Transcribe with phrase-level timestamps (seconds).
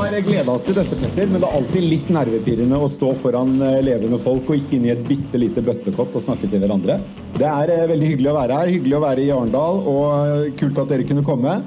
[0.00, 3.50] har gleda oss til dette, Petter, men det er alltid litt nervepirrende å stå foran
[3.64, 6.96] eh, levende folk og ikke inn i et bitte lite bøttekott og snakke til hverandre.
[7.36, 10.46] Det er eh, veldig hyggelig å være her, hyggelig å være i Arendal, og eh,
[10.60, 11.58] kult at dere kunne komme.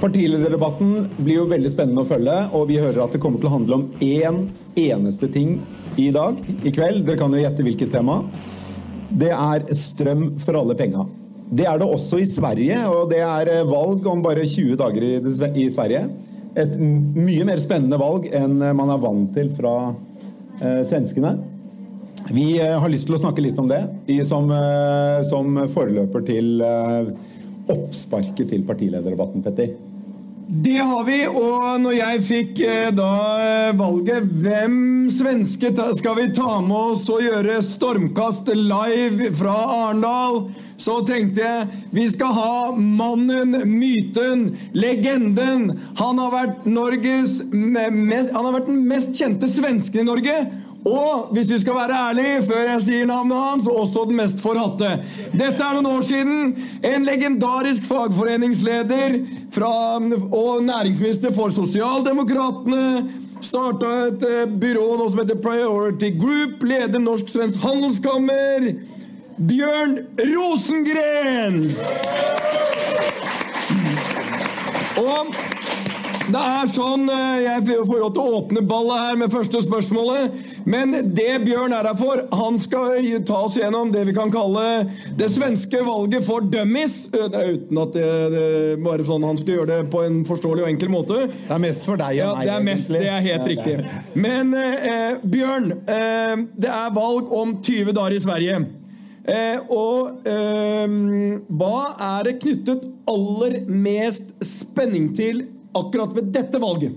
[0.00, 3.54] Partilederdebatten blir jo veldig spennende å følge, og vi hører at det kommer til å
[3.58, 4.40] handle om én
[4.80, 5.58] eneste ting
[6.00, 7.04] i dag, i kveld.
[7.04, 8.22] Dere kan jo gjette hvilket tema.
[9.10, 11.04] Det er strøm for alle penga.
[11.50, 15.14] Det er det også i Sverige, og det er valg om bare 20 dager i,
[15.66, 16.08] i Sverige
[16.58, 21.36] et mye mer spennende valg enn man er vant til fra eh, svenskene.
[22.28, 26.24] Vi eh, har lyst til å snakke litt om det i, som, eh, som, forløper
[26.26, 27.12] til eh,
[27.70, 29.72] oppsparket til partilederdebatten, Petter.
[30.52, 34.80] Det har vi, og når jeg fikk eh, da eh, valget hvem
[35.14, 40.40] svenske skal vi ta med oss og gjøre stormkast live fra Arendal
[40.80, 45.68] så tenkte jeg vi skal ha mannen, myten, legenden.
[46.00, 50.36] Han har vært Norges Han har vært den mest kjente svensken i Norge.
[50.84, 54.94] Og hvis du skal være ærlig, før jeg sier navnet hans, også den mest forhatte.
[55.32, 56.54] Dette er noen år siden.
[56.84, 59.18] En legendarisk fagforeningsleder
[59.52, 59.72] fra,
[60.32, 63.04] og næringsminister for Sosialdemokratene.
[63.40, 66.64] Starta et eh, byrå nå som heter Priority Group.
[66.64, 68.72] Leder Norsk-Svensk Handelskammer.
[69.48, 71.62] Bjørn Rosengren!
[75.00, 75.32] Og
[76.30, 80.36] det er sånn eh, Jeg får lov til å åpne ballet her med første spørsmålet.
[80.70, 84.64] Men det Bjørn er her for, han skal ta oss gjennom det vi kan kalle
[85.18, 87.02] det svenske valget for dummies.
[87.10, 88.48] Eh, det er uten at det, det
[88.84, 91.22] bare sånn han skal gjøre det på en forståelig og enkel måte.
[91.32, 92.46] Det er mest for deg og meg.
[92.46, 93.78] Det er, mest, det er helt riktig.
[94.14, 98.60] Men eh, Bjørn, eh, det er valg om 20 dager i Sverige.
[99.30, 100.86] Eh, og eh,
[101.60, 101.76] hva
[102.14, 105.44] er det knyttet aller mest spenning til
[105.76, 106.96] akkurat ved dette valget?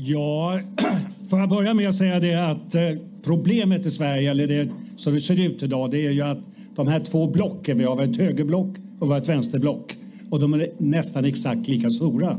[0.00, 0.58] Ja,
[1.30, 4.62] får jeg börja med å si det at eh, problemet i Sverige, eller det
[4.96, 6.46] som det ser ut i dag, det er jo at
[6.76, 9.94] de her två blockene, vi har et högerblock og vi har et venstreblock,
[10.30, 12.36] og de er nesten exakt lika store.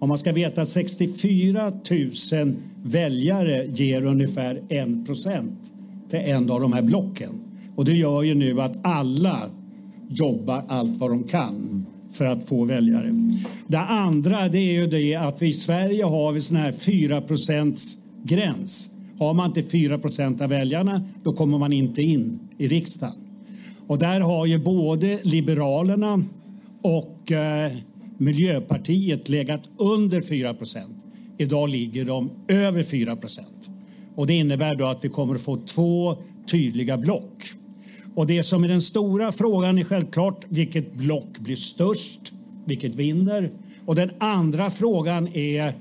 [0.00, 5.50] Om man skal veta at 64 000 väljare ger ungefär 1%
[6.10, 7.40] til en av de her blocken.
[7.76, 9.50] Och det gör ju nu att alla
[10.08, 13.14] jobbar allt vad de kan för att få väljare.
[13.66, 17.20] Det andra det är ju det att vi i Sverige har vi sån här 4
[18.22, 18.90] gräns.
[19.18, 20.00] Har man inte 4
[20.40, 23.14] av väljarna då kommer man inte in i riksdagen.
[23.86, 26.24] Och där har ju både Liberalerna
[26.82, 27.72] och eh,
[28.18, 30.54] Miljöpartiet legat under 4
[31.38, 33.16] Idag ligger de över 4
[34.14, 36.16] Och det innebär då att vi kommer att få två
[36.50, 37.44] tydliga block.
[38.14, 42.32] Och det som är den stora frågan är självklart vilket block blir störst,
[42.64, 43.50] vilket vinner.
[43.86, 45.74] Och den andra frågan är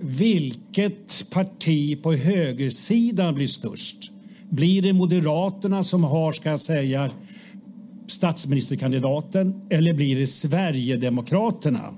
[0.00, 4.10] vilket parti på högersidan blir störst?
[4.48, 7.10] Blir det Moderaterna som har, ska jag säga,
[8.06, 11.94] statsministerkandidaten eller blir det Sverigedemokraterna?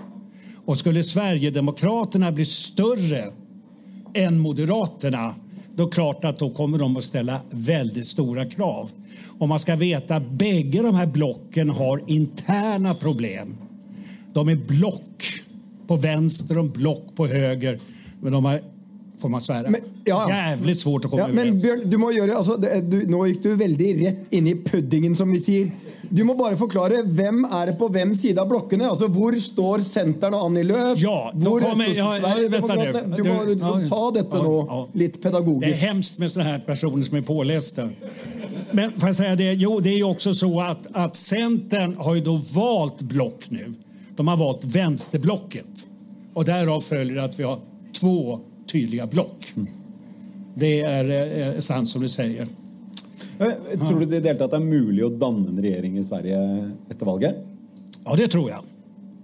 [0.64, 3.32] Och skulle Sverigedemokraterna bli större
[4.14, 5.34] än Moderaterna
[5.76, 8.90] då klart att då kommer de att ställa väldigt stora krav.
[9.38, 13.56] Och man ska veta att bägge de här blocken har interna problem.
[14.32, 15.42] De är block
[15.90, 17.80] på vänster og block på höger.
[18.20, 18.60] Men de har
[19.20, 19.70] får man svära.
[19.70, 23.02] Men, ja, Jævlig svårt å komme ja, men, Bjørn, du må gjøre, altså, det, du,
[23.10, 25.96] nå gikk du veldig rett inn i puddingen, som vi sier.
[26.08, 28.88] Du må bare forklare hvem er det på hvem side av blokkene.
[28.88, 30.96] altså Hvor står Senteren og Annie Løf?
[31.02, 32.32] Ja, hvor kommer, ja, ja,
[33.04, 33.54] du, må du,
[33.90, 35.68] ta dette nå litt pedagogisk.
[35.68, 37.90] Det er hemskt med sånne her personer som er påleste.
[38.72, 42.18] Men får jeg si det, jo, det er jo også så at, at Centern har
[42.18, 43.68] jo valt valgt blokk nå.
[44.20, 45.86] De har valt venstreblokket.
[46.36, 47.60] Og derav følger at vi har
[47.96, 49.46] två tydelige blokk.
[50.60, 52.44] Det er, er eh, sant som du sier.
[53.40, 56.40] Eh, tror du det, det er mulig å danne en regjering i Sverige
[56.92, 57.38] etter valget?
[58.02, 58.68] Ja, det tror jeg.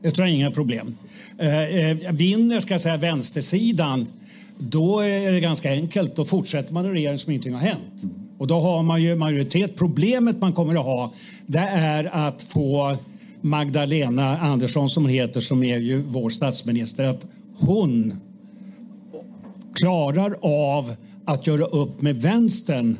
[0.01, 0.95] Det tror jeg inga problem.
[1.37, 4.07] Eh, vinner skal jeg si, venstresiden,
[4.57, 6.15] da er det ganske enkelt.
[6.17, 8.07] Da fortsetter man en regering som ingenting har hendt.
[8.39, 9.77] Och då har man ju majoritet.
[9.77, 11.13] Problemet man kommer å ha,
[11.47, 12.97] det er att få
[13.47, 17.27] Magdalena Andersson, som hun heter, som er jo vår statsminister, at
[17.63, 18.17] hun
[19.77, 20.95] klarer av
[21.25, 22.97] att gjøre opp med vänstern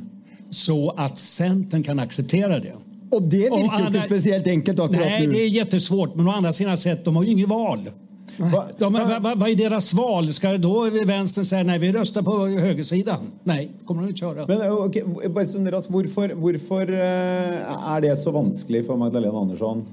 [0.51, 2.75] så at Centern kan acceptera det.
[3.11, 6.17] Och det virker jo ikke speciellt enkelt Då, Nej, det er jättesvårt.
[6.17, 7.91] Men å andra sidan sett, de har jo ingen val.
[8.39, 10.33] Va, de, va, va, vad är deras val?
[10.33, 13.19] Ska då vänstern säga nej, vi röstar på högersidan?
[13.45, 14.47] Nej, kommer de ikke köra.
[14.47, 19.87] Men, okay, bare varför, hvorfor, hvorfor uh, er det så vanskelig for Magdalena Andersson?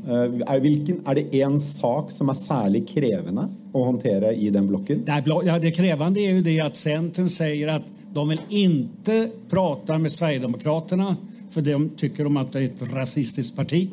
[0.47, 5.05] Är, hvilken, er det en sak som er særlig krevende å håndtere i den blokken?
[5.05, 9.97] Det, ja, det krevende är ju det att Centern säger att de vill inte prata
[9.97, 11.15] med Sverigedemokraterna
[11.51, 13.89] för de tycker om att det är ett rasistiskt parti.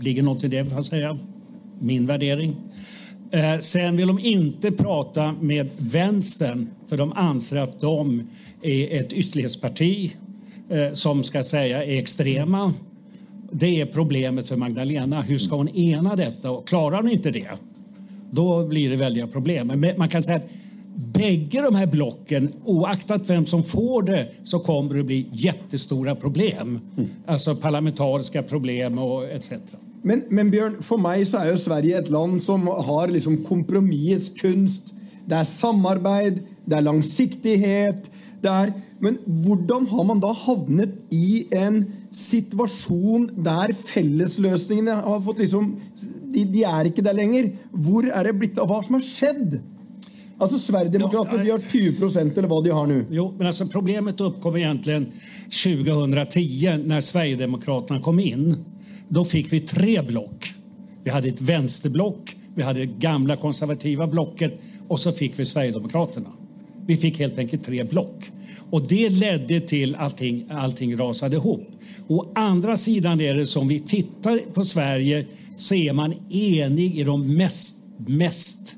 [0.00, 1.18] ligger något i det, får jag säga.
[1.78, 2.56] Min värdering.
[3.30, 8.28] Eh, sen vill de inte prata med vänstern för de anser att de
[8.62, 10.16] är ett ytterlighetsparti
[10.68, 12.74] eh, som ska säga är extrema.
[13.52, 15.22] Det är problemet för Magdalena.
[15.22, 16.50] Hur ska hon ena detta?
[16.50, 17.48] Och klarar hon inte det,
[18.30, 19.66] då blir det väldiga problem.
[19.66, 20.48] Men man kan säga att
[20.94, 26.80] bägge de här blocken, oaktat vem som får det, så kommer det bli jättestora problem.
[26.96, 27.10] Mm.
[27.26, 29.52] Alltså parlamentariska problem och etc.
[30.02, 34.30] Men, men, Bjørn, for meg så er jo Sverige et land som har liksom kompromissets
[34.40, 34.94] kunst.
[35.28, 38.08] Det er samarbeid, det er langsiktighet.
[38.40, 38.72] Det er,
[39.04, 45.74] men hvordan har man da havnet i en situasjon der fellesløsningene har fått liksom
[46.30, 47.52] de, de er ikke der lenger.
[47.70, 49.60] Hvor er det blitt av hva som har skjedd?
[50.40, 53.00] Altså Sverigedemokraterna de har 20% eller hva de har nå.
[53.12, 55.02] Jo, men altså Problemet oppkom egentlig
[55.52, 58.54] 2010, når Sverigedemokraterna kom inn.
[59.10, 60.52] Da fikk vi tre block.
[61.04, 64.60] Vi hadde et vänsterblock, vi hadde det gamla konservativa blocket
[64.90, 66.30] og så fikk vi Sverigedemokraterna.
[66.86, 68.26] Vi fikk helt enkelt tre block.
[68.70, 71.66] Og det ledde til allting, allting rasade ihop.
[72.10, 75.24] Å andra sidan er det som vi tittar på Sverige
[75.60, 78.76] så er man enig i de mest, mest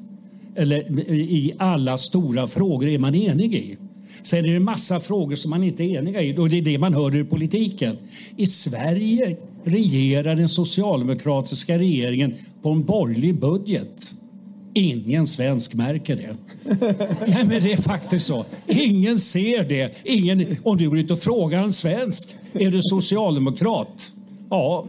[0.57, 3.77] eller i alla stora frågor är man enig i.
[4.23, 6.79] Sen är det massa frågor som man inte är eniga i och det är det
[6.79, 7.97] man hör i politiken.
[8.37, 14.15] I Sverige regerar den socialdemokratiska regeringen på en borgerlig budget.
[14.75, 16.37] Ingen svensk märker det.
[17.27, 18.45] Nej, men det är faktiskt så.
[18.67, 19.95] Ingen ser det.
[20.05, 24.13] Ingen, om du går ut och frågar en svensk, är du socialdemokrat?
[24.51, 24.87] Ja.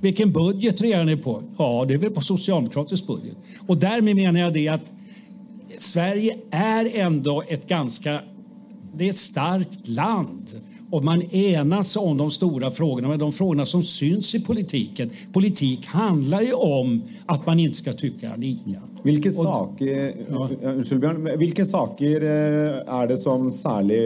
[0.00, 1.42] Vilken budget regerar ni på?
[1.58, 3.36] Ja, det är väl på socialdemokratisk budget.
[3.66, 4.92] Och därmed menar jag det att
[5.78, 8.20] Sverige är ändå ett ganska
[8.98, 10.60] det är ett starkt land.
[10.90, 15.10] Och man enas om de stora frågorna, men de frågorna som syns i politiken.
[15.32, 18.82] Politik handlar ju om att man inte ska tycka lika.
[19.02, 20.48] Hvilke saker, ja.
[20.62, 24.00] unnskyld Bjørn, hvilke saker eh, er det som særlig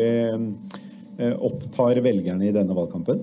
[1.18, 3.22] eh, opptar velgerne i denne valgkampen?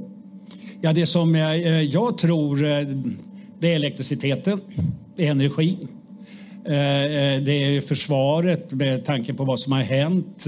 [0.82, 4.62] Ja, det som jeg, eh, jeg tror det er elektrisiteten,
[5.18, 5.74] er energi.
[6.70, 10.46] Det er forsvaret med tanke på hva som har hendt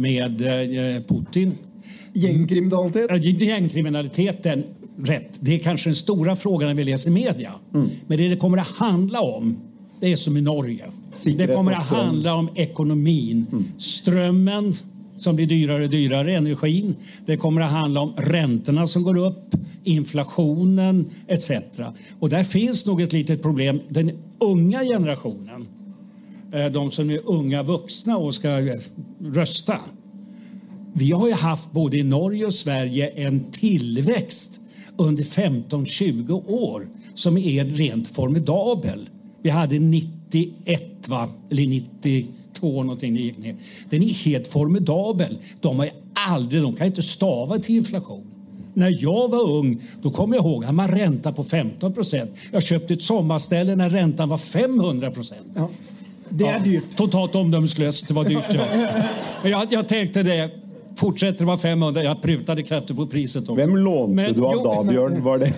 [0.00, 0.40] med
[1.08, 1.52] Putin.
[2.14, 3.42] Gängkriminalitet?
[3.42, 4.64] Gängkriminaliteten,
[4.98, 5.38] rätt.
[5.40, 7.52] Det är kanske den stora frågan när vi läser media.
[7.74, 7.88] Mm.
[8.06, 9.56] Men det det kommer att handla om,
[10.00, 10.84] det är som i Norge.
[11.12, 13.46] Sikkerhet det kommer att handla om ekonomin.
[13.52, 13.64] Mm.
[13.78, 14.74] Strömmen
[15.16, 16.96] som blir dyrare och dyrare, energin.
[17.26, 21.50] Det kommer att handla om räntorna som går upp, inflationen etc.
[22.18, 23.80] Och där finns nog ett litet problem.
[23.88, 25.68] Den unga generationen,
[26.52, 28.48] eh, de som är unga vuxna och ska
[29.20, 29.78] rösta,
[30.96, 34.60] vi har ju haft både i Norge och Sverige en tillväxt
[34.96, 39.08] under 15-20 år som är rent formidabel.
[39.42, 41.28] Vi hade 91, va?
[41.50, 43.56] eller 92 någonting, det gick ner.
[43.90, 45.38] Den är helt formidabel.
[45.60, 48.24] De har aldrig, de kan inte stava till inflation.
[48.74, 52.30] När jag var ung, då kommer jag ihåg, att man ränta på 15 procent.
[52.52, 55.46] Jag köpte ett sommarställe när räntan var 500 procent.
[55.56, 55.68] Ja.
[56.28, 56.96] Det är dyrt.
[56.96, 58.64] totalt omdömeslöst, det var dyrt ja.
[59.42, 60.50] Men jag, jag tänkte det,
[60.96, 62.02] Fortsätter det vara 500.
[62.02, 63.42] Jag prutade kraftigt på priset.
[63.42, 63.54] Också.
[63.54, 65.22] Hvem lånte Men, du av jo, da, Bjørn?
[65.22, 65.52] Var det?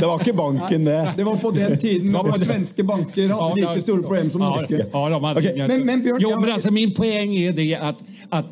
[0.00, 1.12] det var ikke banken, det.
[1.16, 4.86] Det var på den tiden da svenske banker hadde like store problemer som norske.
[4.92, 5.68] Ja, ja, hade okay.
[5.68, 8.00] men, men, Bjørn, jo, men altså, min poeng er det at,
[8.32, 8.44] at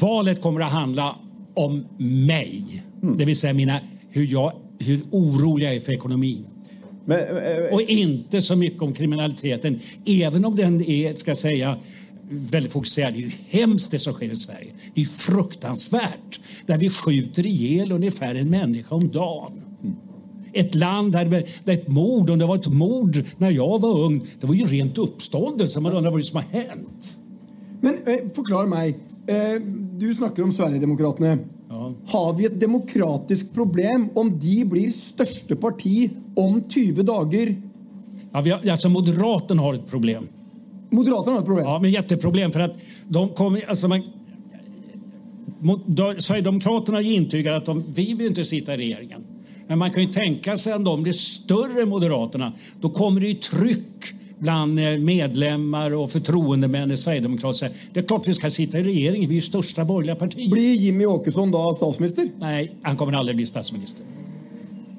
[0.00, 1.10] valet kommer å handle
[1.56, 2.80] om meg.
[3.02, 3.16] Mm.
[3.18, 3.80] Det vil si mina,
[4.12, 6.44] hur, jag, hur orolig jeg er for ekonomin.
[7.04, 11.76] Men, äh, och inte så mye om kriminaliteten, even om den er skal jeg säga,
[12.30, 13.12] väldigt fokuserad.
[13.12, 14.72] Det är ju hemskt det som sker i Sverige.
[14.94, 16.40] Det är fruktansvärt.
[16.66, 19.62] Där vi skjuter ihjäl ungefär en människa om dagen.
[20.52, 21.24] Ett land där,
[21.64, 24.64] där ett mord, om det var ett mord när jag var ung, det var ju
[24.64, 25.80] rent uppståndelse.
[25.80, 27.16] Man undrar vad det som har hänt.
[27.80, 28.98] Men eh, förklara mig.
[29.26, 29.62] Eh,
[29.98, 31.38] du snakker om Sverigedemokraterna.
[31.68, 31.94] Ja.
[32.06, 37.62] Har vi et demokratisk problem om de blir største parti om 20 dager?
[38.32, 40.28] Ja, vi har, altså Moderaterna har et problem.
[40.90, 41.64] Moderaterna har ett problem.
[41.64, 42.76] Ja, men jätteproblem för att
[43.08, 43.68] de kommer...
[43.68, 44.02] Alltså man,
[46.18, 49.26] Sverigedemokraterna intygar att de, vi vill inte sitta i regeringen.
[49.66, 52.52] Men man kan ju tänka sig att de blir större, Moderaterna.
[52.80, 57.70] Då kommer det ju tryck bland eh, medlemmar och förtroendemän i Sverigedemokraterna.
[57.92, 60.50] Det är klart vi ska sitta i regeringen, vi är ju största borgerliga parti.
[60.50, 62.28] Blir Jimmy Åkesson då statsminister?
[62.38, 64.06] Nej, han kommer aldrig bli statsminister.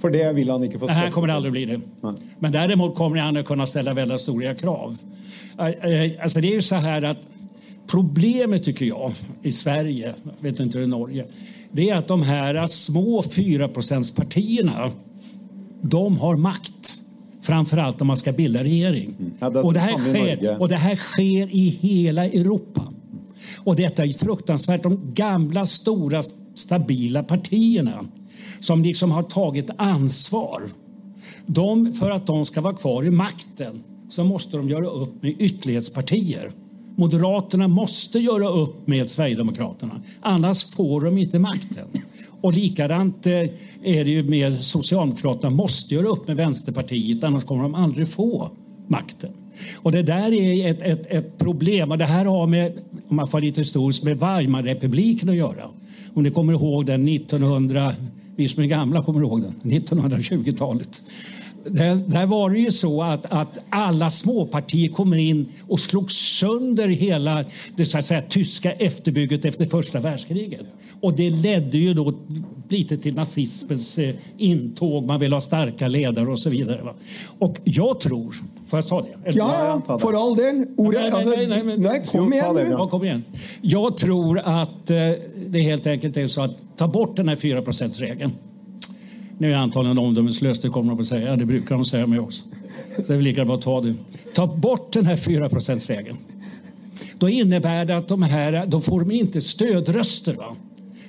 [0.02, 1.82] For det vill han inte få Det här kommer det aldrig bli det.
[2.02, 2.14] Nej.
[2.40, 4.98] Men däremot kommer han att kunna ställa väldigt stora krav.
[5.60, 7.18] Eh, eh, Alltså det är ju så här att
[7.88, 11.26] problemet tycker jag i Sverige, vet inte hur i Norge,
[11.72, 13.68] det är att de här små 4
[14.16, 14.92] partierna
[15.82, 16.94] de har makt.
[17.42, 19.16] Framförallt om man ska bilda regering.
[19.40, 22.94] Ja, det och, det här sker, och det här sker i hela Europa.
[23.58, 24.84] Och detta är fruktansvärt.
[24.84, 26.24] De gamla, stora,
[26.56, 28.06] stabila partierna
[28.60, 30.62] som liksom har tagit ansvar.
[31.46, 35.36] De, för att de ska vara kvar i makten så måste de göra upp med
[35.40, 36.52] ytterlighetspartier.
[36.96, 40.02] Moderaterna måste göra upp med Sverigedemokraterna.
[40.22, 41.88] Annars får de inte makten.
[42.42, 43.34] Och likadant eh,
[43.84, 45.50] är det ju med Socialdemokraterna.
[45.50, 48.50] måste göra upp med Vänsterpartiet, annars kommer de aldrig få
[48.88, 49.32] makten.
[49.76, 51.92] Och det där är ett, ett, ett problem.
[51.92, 52.74] Och det här har med,
[53.08, 55.70] om man får lite historiskt, med Weimarrepubliken att göra.
[56.14, 57.94] Om ni kommer ihåg den 1900,
[58.42, 61.02] vi som är gamla kommer ihåg den, 1920-talet.
[61.66, 66.88] Där, där var det ju så att, att alla småpartier kommer in och slog sönder
[66.88, 70.66] hela det så att säga, tyska efterbygget efter första världskriget.
[71.02, 72.14] Och det ledde ju då
[72.70, 76.82] lite till nazismens eh, intåg, man vill ha starka ledare och så vidare.
[76.84, 76.94] va.
[77.40, 78.36] Och jag tror,
[78.68, 79.30] får jag ta det?
[79.30, 80.66] Eller- Ja, ja, for all del.
[80.78, 82.68] Ordet Nej, nej, altså, nej, nej, kom igen nu.
[82.72, 83.24] Ja, kom igen.
[83.62, 84.98] Jag tror att eh,
[85.48, 88.32] det helt enkelt är så att ta bort den här 4% regeln
[89.42, 91.36] Nu är antagligen omdömeslös, det kommer de att säga.
[91.36, 92.44] Det brukar de säga mig också.
[92.96, 93.96] Så det är lika bra att ta det.
[94.34, 96.18] Ta bort den här 4% regeln
[97.20, 100.34] Då innebär det att de här, då får de inte stödröster.
[100.34, 100.56] Va?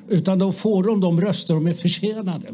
[0.09, 2.49] Utan då får de de röster de är förtjänade.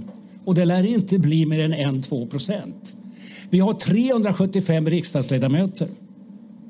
[0.44, 2.94] Och det lär inte bli mer än 1-2 procent.
[3.50, 5.88] Vi har 375 riksdagsledamöter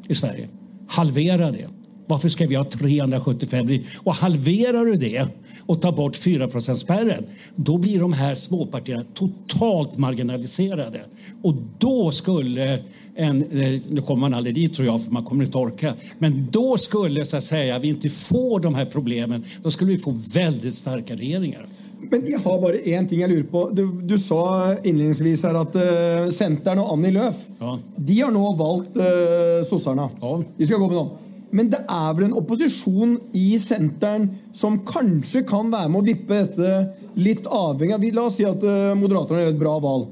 [0.08, 0.48] i Sverige.
[0.88, 1.66] Halvera det.
[2.08, 3.68] Varför ska vi ha 375?
[3.96, 5.26] Och halverar du det
[5.66, 7.24] och tar bort 4 spärren
[7.56, 11.00] då blir de här småpartierna totalt marginaliserade.
[11.42, 12.78] Och då skulle
[13.16, 15.94] en, eh, nu kommer man aldrig dit tror jag, för man kommer inte orka.
[16.18, 19.44] Men då skulle så att säga vi inte få de här problemen.
[19.62, 21.66] Då skulle vi få väldigt starka regeringar.
[22.10, 23.70] Men jeg har bare én ting jeg lurer på.
[23.74, 27.78] Du, du sa innledningsvis her at uh, Senteren og Annie Løf Ja.
[27.96, 30.06] de har nå valgt uh, sosserne.
[30.20, 30.30] Ja.
[30.56, 31.10] De skal gå med dem.
[31.50, 36.42] Men det er vel en opposisjon i Senteren som kanskje kan være med å vippe
[36.42, 40.10] dette litt avhengig av La oss si at uh, Moderaterna gjør et bra valg.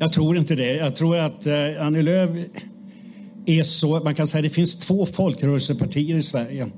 [0.00, 0.70] Jeg tror ikke det.
[0.78, 2.30] Jeg tror att eh, Annie Lööf
[3.46, 4.00] er så...
[4.04, 6.70] Man kan si det finnes två folkrörelsepartier i Sverige.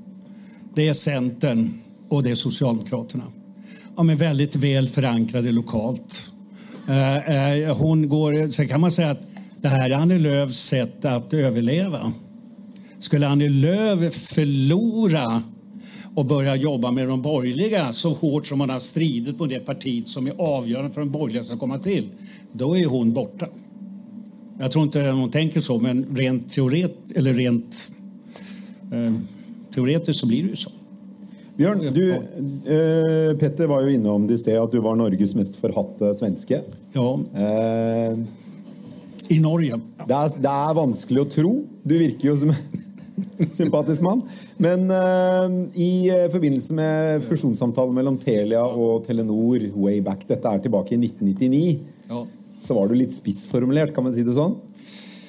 [0.75, 1.69] Det er Centern
[2.09, 3.29] og det er Socialdemokraterna.
[3.95, 6.19] De er veldig vel forankret lokalt.
[6.89, 7.31] Eh,
[7.69, 9.23] eh, går, sen kan man si at
[9.63, 12.11] det her er Annie Lööfs sätt å överleva.
[13.03, 15.43] Skulle Annie Lööf förlora
[16.15, 20.07] och börja jobba med de borgerliga så hårt som hon har stridit på det partiet
[20.07, 22.09] som är avgörande för de borgerliga ska komma till,
[22.51, 23.47] då är hon borta.
[24.59, 27.91] Jag tror inte hon tänker så, men rent, teoret, eller rent
[28.91, 29.13] eh,
[29.73, 30.71] teoretiskt så blir det ju så.
[31.55, 35.59] Bjørn, du, eh, Petter var jo innom det i sted at du var Norges mest
[35.59, 36.61] forhatte svenske.
[36.93, 38.17] Ja, Eh,
[39.27, 39.79] i Norge.
[40.07, 41.51] det, er, det er vanskelig å tro.
[41.83, 42.55] Du virker jo som
[43.59, 44.23] sympatisk mann.
[44.61, 45.47] Men uh,
[45.79, 51.01] i uh, forbindelse med fusjonssamtalen mellom Telia og Telenor way back, dette er tilbake i
[51.01, 51.79] 1999,
[52.09, 52.23] Ja.
[52.63, 54.55] så var du litt spissformulert, kan man si det sånn?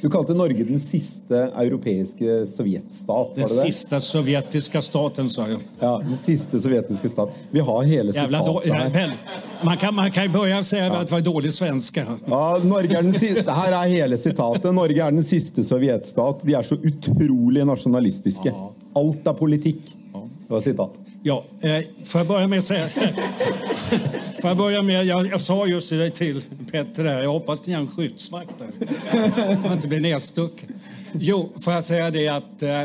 [0.04, 3.72] Du kalte Norge den siste europeiske sovjetstat, Den var det det?
[3.72, 5.58] sista sovjetiska staten, sa jeg.
[5.80, 7.30] Ja, den siste sovjetiske stat.
[7.50, 9.14] Vi har hele sitatet her.
[9.62, 11.96] man, kan, man kan ju å si at det var dårlig svensk.
[11.96, 14.68] Ja, Norge er den siste, her er hele sitatet.
[14.76, 16.44] Norge er den siste sovjetstat.
[16.44, 18.52] De er så utrolig nasjonalistiske.
[19.00, 19.88] Alt er politikk.
[19.88, 21.00] Det var sitat.
[21.24, 24.20] Ja, eh, får jeg begynne med å säga...
[24.44, 27.72] får jag börja med, jag, jag sa just det till Petter här, jag hoppas ni
[27.72, 29.58] har en skyddsvakt där.
[29.62, 30.68] Man inte blir nedstucken.
[31.12, 32.82] Jo, får jag säga det att eh,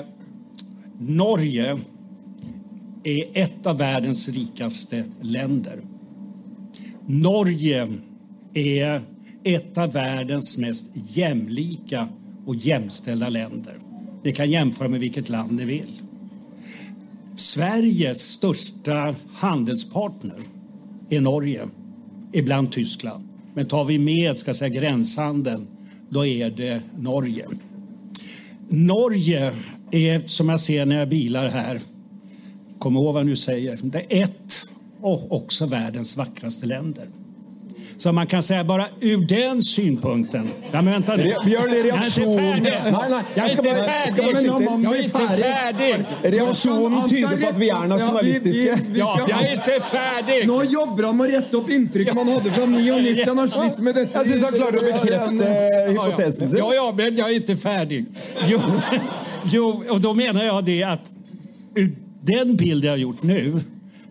[1.00, 1.80] Norge
[3.04, 5.80] är ett av världens rikaste länder.
[7.06, 7.88] Norge
[8.54, 9.02] är
[9.44, 12.08] ett av världens mest jämlika
[12.46, 13.78] och jämställda länder.
[14.24, 16.02] Ni kan jämföra med vilket land ni vill.
[17.36, 20.44] Sveriges största handelspartner
[21.10, 21.62] är Norge,
[22.34, 23.24] ibland Tyskland.
[23.54, 25.68] Men tar vi med ska jag säga, gränshandeln,
[26.10, 27.46] då är det Norge.
[28.70, 29.52] Norge
[29.92, 31.80] är, som jag ser när jag bilar här,
[32.80, 34.54] kom ihåg vad jag nu säger, det är ett
[35.02, 37.08] och också världens vackraste länder.
[38.00, 40.50] Så man kan säga bara ur den synpunkten.
[40.72, 41.24] Nej men vänta nu.
[41.46, 42.92] Vi Jag är reaksjonen inte färdig.
[42.92, 44.50] Nei, nei, Jag är jeg skal inte bare, jeg skal färdig.
[44.50, 44.84] bare skyte.
[44.84, 46.06] Jag är inte färdig.
[46.38, 48.80] Reaksjonen tyder på at vi er nasjonalistiske.
[48.92, 50.48] vi Ja, skal- jag är inte färdig.
[50.48, 53.24] Nå jobber han med å rette opp inntrykk man hadde fra 99.
[53.28, 54.18] Han har slitt med dette.
[54.18, 55.46] Jeg syns han klarer å bekrefte
[55.90, 56.58] hypotesen sin.
[56.58, 58.06] Ja, ja, men jag är inte färdig.
[58.48, 58.60] Jo,
[59.52, 61.12] jo, och då menar jag det att
[61.76, 61.92] ur
[62.24, 63.60] den bild jag har gjort nu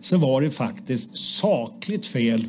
[0.01, 2.45] så var det faktiskt sakligt fel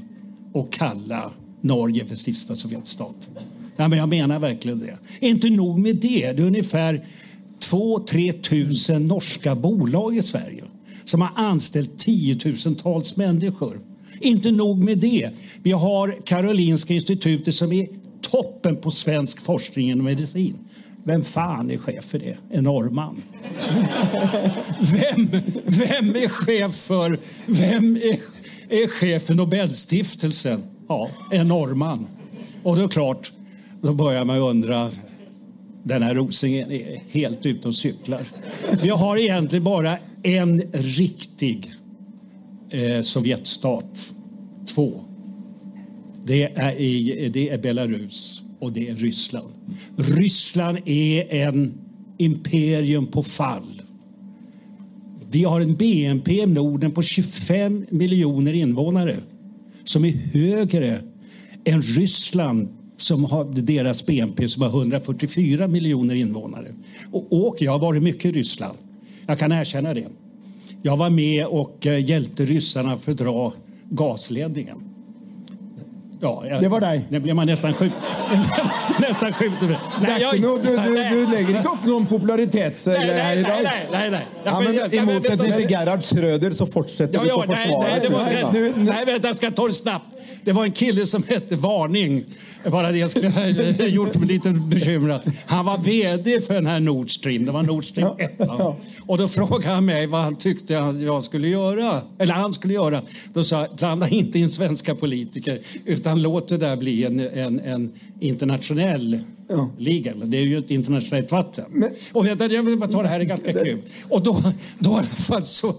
[0.54, 1.30] att kalla
[1.60, 3.30] Norge för sista Sovjetstat.
[3.76, 4.98] Ja, men jag menar verkligen det.
[5.20, 7.06] Inte nog med det, det är ungefär
[7.60, 10.64] 2-3 tusen norska bolag i Sverige
[11.04, 13.80] som har anställt tiotusentals människor.
[14.20, 15.30] Inte nog med det.
[15.62, 17.88] Vi har Karolinska institutet som är
[18.20, 20.58] toppen på svensk forskning inom medicin.
[21.04, 22.38] Vem fan är chef för det?
[22.50, 23.16] En norrman.
[24.80, 25.30] Vem,
[25.64, 28.18] vem är chef för vem är,
[28.70, 30.62] är chef för Nobelstiftelsen?
[30.88, 32.06] Ja, en norrman.
[32.62, 33.32] Och då klart,
[33.82, 34.90] då börjar man undra
[35.82, 38.22] den här Rosengren är helt ute och cyklar.
[38.82, 41.72] Vi har egentligen bara en riktig
[42.70, 44.12] eh, Sovjetstat.
[44.74, 45.04] Två.
[46.24, 49.54] Det är, i, det är Belarus och det är Ryssland.
[49.96, 51.74] Ryssland är en
[52.18, 53.79] imperium på fall.
[55.32, 59.16] Vi har en BNP i Norden på 25 miljoner invånare
[59.84, 61.00] som är högre
[61.64, 66.74] än Ryssland som har deras BNP som har 144 miljoner invånare.
[67.12, 68.78] Och, och jag har varit mycket i Ryssland.
[69.26, 70.08] Jag kan erkänna det.
[70.82, 73.52] Jag var med och eh, hjälpte ryssarna fördra
[73.90, 74.89] gasledningen.
[76.22, 77.04] Ja, jag, Det var dig.
[77.08, 77.92] Det ble man nästan sjuk.
[79.08, 79.52] nästan sjuk.
[79.62, 83.50] Er ikke noe, du, du, du legger ikke opp noen Nej, popularitetsgreier nej, i nej,
[83.50, 83.62] dag.
[83.64, 84.24] nej, nej, nej.
[84.44, 87.56] Ja, men I motsetning til Gerhard Schrøder så fortsetter Ja, du på forsvaret.
[87.56, 88.52] nej, forsvare nej, det var, Putin, da.
[88.52, 89.04] Du- du- nej,
[90.44, 92.24] det var en kille som hette Varning.
[92.70, 93.46] Bara det jag skulle ha
[93.86, 95.32] gjort mig lite bekymrad.
[95.46, 97.44] Han var vd för den här Nord Stream.
[97.44, 98.32] Det var Nord Stream 1.
[98.38, 98.76] Ja.
[99.06, 102.00] Och då frågade han mig vad han tyckte jeg jag skulle göra.
[102.18, 103.02] Eller han skulle göra.
[103.32, 107.60] Då sa jag, blanda inte in svenska politiker utan låt det där bli en, en,
[107.60, 109.20] en internationell
[109.52, 109.70] Ja.
[109.78, 110.14] liga.
[110.14, 111.64] Det är ju ett internationellt vatten.
[111.70, 113.78] Men- och jeg jag vill bara ta det här, det är ganska kul.
[114.08, 114.42] Och då,
[114.78, 115.74] då i alla fall så,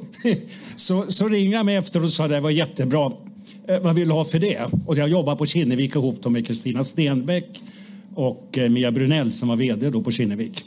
[0.75, 3.11] så, så ringde han mig efter och sa det var jättebra.
[3.67, 4.59] Eh, vad vill ha för det?
[4.85, 7.61] Och jag jobbar på Kinnevik ihop med Kristina Stenbeck
[8.15, 10.63] och eh, Mia Brunell som var vd då på Kinnevik.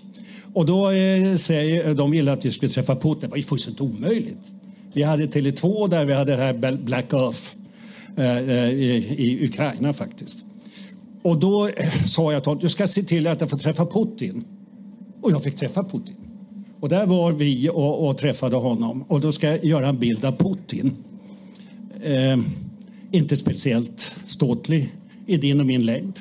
[0.55, 3.21] Och då eh, säger de ville att vi skulle träffa Putin.
[3.21, 4.53] Det var ju fullständigt omöjligt.
[4.95, 7.41] Vi hade Tele2 där vi hade det här Black Earth
[8.17, 10.45] eh, eh, i, Ukraina faktiskt.
[11.23, 14.45] Och då eh, sa jag till du ska se till att jag får träffa Putin.
[15.21, 16.17] Och jag fick träffa Putin.
[16.81, 19.05] Och där var vi och, och träffade honom.
[19.09, 20.93] Och då ska jag göra en bild av Putin.
[22.03, 22.39] Eh,
[23.15, 24.95] inte speciellt ståtlig
[25.27, 26.19] i din och min längd.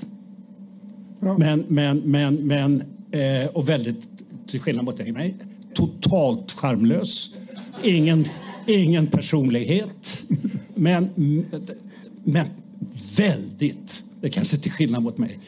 [1.20, 4.08] Men, men, men, men eh, och väldigt,
[4.48, 5.36] till skillnad mot dig, mig,
[5.74, 7.36] totalt charmlös.
[7.84, 8.26] Ingen,
[8.68, 10.24] ingen personlighet.
[10.76, 11.10] Men,
[12.24, 12.48] men
[13.18, 15.40] väldigt, det kanske till skillnad mot mig,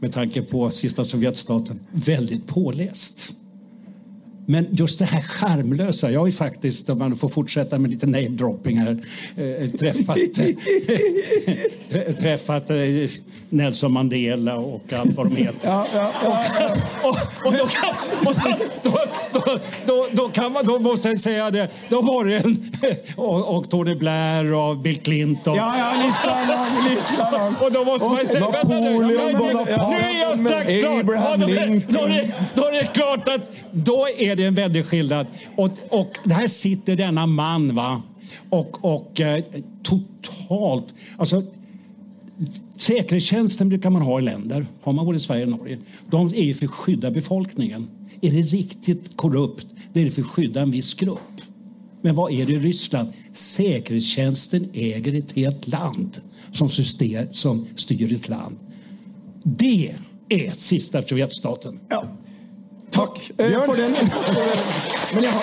[0.00, 3.34] med tanke på sista Sovjetstaten, väldigt påläst.
[4.50, 6.10] Men just det här charmlösa.
[6.10, 9.04] Jag har ju faktiskt, om man får fortsätta med lite namedropping här,
[9.36, 10.16] äh, träffat,
[11.88, 12.76] trä- träffat eh,
[13.48, 15.68] Nelson Mandela och allt vad de heter.
[15.68, 16.76] Ja, ja, ja, ja.
[17.02, 17.94] Och, och, då, kan,
[18.26, 18.34] och
[18.82, 18.98] då,
[19.32, 22.72] då, då, då, kan man, då måste jag säga det, då var det en,
[23.16, 25.56] och, och Tony Blair och Bill Clinton.
[25.56, 27.54] ja, ja listan lang, listan lang.
[27.60, 31.00] Och då måste man säga, Napoleon Bonaparte, nu är jag strax klar.
[31.00, 31.84] Abraham Lincoln.
[31.88, 35.26] då, är det, då är det klart att då är det en väldig skillnad.
[35.56, 38.02] Och, och här sitter denna man va?
[38.50, 39.44] och, och eh,
[39.82, 40.94] totalt...
[41.16, 41.42] Alltså,
[42.78, 45.78] Säkerhetstjänsten brukar man ha i länder, har man både i Sverige och Norge.
[46.10, 47.88] De är ju för att skydda befolkningen.
[48.20, 51.18] Är det riktigt korrupt, det är det för att skydda en viss grupp.
[52.02, 53.12] Men vad är det i Ryssland?
[53.32, 56.20] Säkerhetstjänsten äger ett helt land
[56.52, 58.56] som, system, som styr ett land.
[59.42, 59.94] Det
[60.28, 61.80] är sista Sovjetstaten.
[61.88, 62.16] Ja.
[62.90, 63.90] Takk eh, for den.
[65.14, 65.42] Men jeg har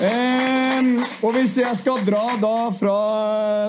[0.00, 2.94] Ehm, og hvis jeg skal dra da fra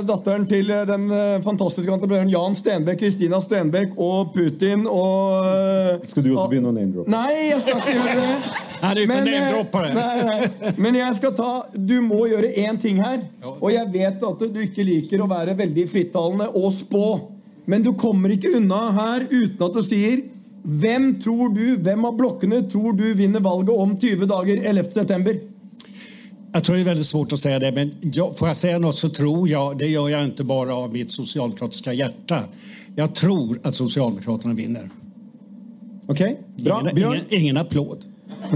[0.06, 6.08] datteren til eh, den eh, fantastiske entreprenøren Jan Stenbekk, Kristina Stenbekk og Putin og eh,
[6.12, 7.12] Skal du også begynne å name-droppe?
[7.14, 8.54] Nei, jeg skal ikke gjøre det.
[8.84, 10.74] Her er det og Men, nei, nei.
[10.80, 13.26] Men jeg skal ta Du må gjøre én ting her.
[13.58, 17.06] Og jeg vet at du ikke liker å være veldig frittalende og spå.
[17.70, 20.24] Men du kommer ikke unna her uten at du sier
[20.60, 25.38] Hvem tror du, hvem av blokkene tror du vinner valget om 20 dager 11.
[26.52, 28.96] Jag tror det är väldigt svårt att säga det, men jag, får jag säga något
[28.96, 32.44] så tror jag, det gör jag inte bara av mitt socialdemokratiska hjärta,
[32.96, 34.90] jag tror att Socialdemokraterna vinner.
[36.08, 36.20] Ok,
[36.56, 36.82] bra.
[36.82, 37.14] Ingen, Bjørn?
[37.14, 38.06] ingen, ingen applåd.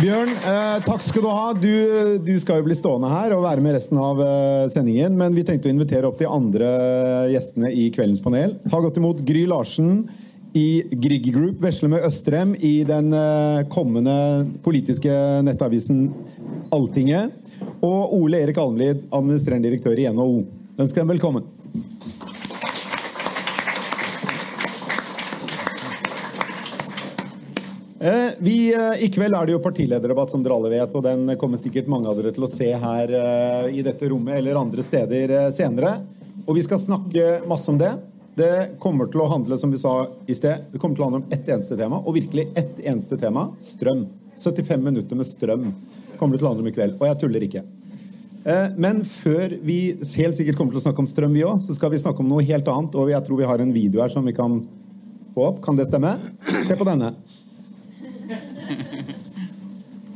[0.00, 1.52] Bjørn, eh, takk skal du ha.
[1.52, 5.34] Du, du skal jo bli stående her og være med resten av eh, sendingen, men
[5.36, 6.68] vi tenkte å invitere opp de andre
[7.32, 8.56] gjestene i kveldens panel.
[8.68, 10.10] Ta godt imot Gry Larsen
[10.52, 15.12] i Grieg Group, vesle med Østrem i den eh, kommende politiske
[15.46, 16.10] nettavisen
[16.72, 17.32] Alltinget,
[17.80, 20.42] og Ole Erik Almlid, administrerende direktør i NHO.
[20.82, 21.48] Ønsker dem velkommen.
[28.02, 31.36] Eh, Vi, eh, I kveld er det jo partilederdebatt, som dere alle vet, og den
[31.40, 33.16] kommer sikkert mange av dere til å se her
[33.72, 36.00] i dette rommet eller andre steder senere.
[36.44, 37.94] Og vi skal snakke masse om det.
[38.34, 41.20] Det kommer til å handle som vi sa i sted, det kommer til å handle
[41.20, 44.06] om ett eneste tema, og virkelig ett eneste tema strøm.
[44.40, 45.66] 75 minutter med strøm
[46.16, 46.96] kommer det til å handle om i kveld.
[46.96, 47.64] Og jeg tuller ikke.
[48.44, 49.76] Eh, Men før vi
[50.16, 52.30] helt sikkert kommer til å snakke om strøm, vi òg, så skal vi snakke om
[52.32, 52.96] noe helt annet.
[52.96, 54.62] Og jeg tror vi har en video her som vi kan
[55.34, 55.62] få opp.
[55.62, 56.16] Kan det stemme?
[56.66, 57.12] Se på denne.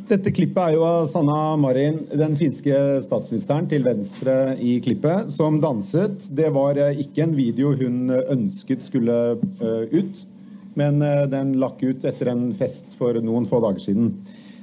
[0.07, 5.57] Dette klippet er jo av Sanna Marin, den finske statsministeren til venstre i klippet, som
[5.59, 6.29] danset.
[6.31, 10.21] Det var eh, ikke en video hun eh, ønsket skulle eh, ut,
[10.79, 14.13] men den lakk ut etter en fest for noen få dager siden.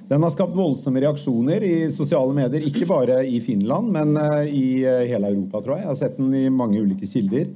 [0.07, 4.15] Den har skapt voldsomme reaksjoner i sosiale medier, ikke bare i Finland, men
[4.47, 5.83] i hele Europa, tror jeg.
[5.83, 7.49] Jeg har sett den i mange ulike kilder.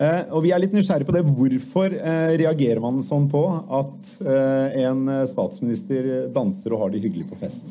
[0.00, 1.22] Eh, og vi er litt nysgjerrige på det.
[1.28, 3.42] Hvorfor eh, reagerer man sånn på
[3.80, 7.66] at eh, en statsminister danser og har det hyggelig på fest?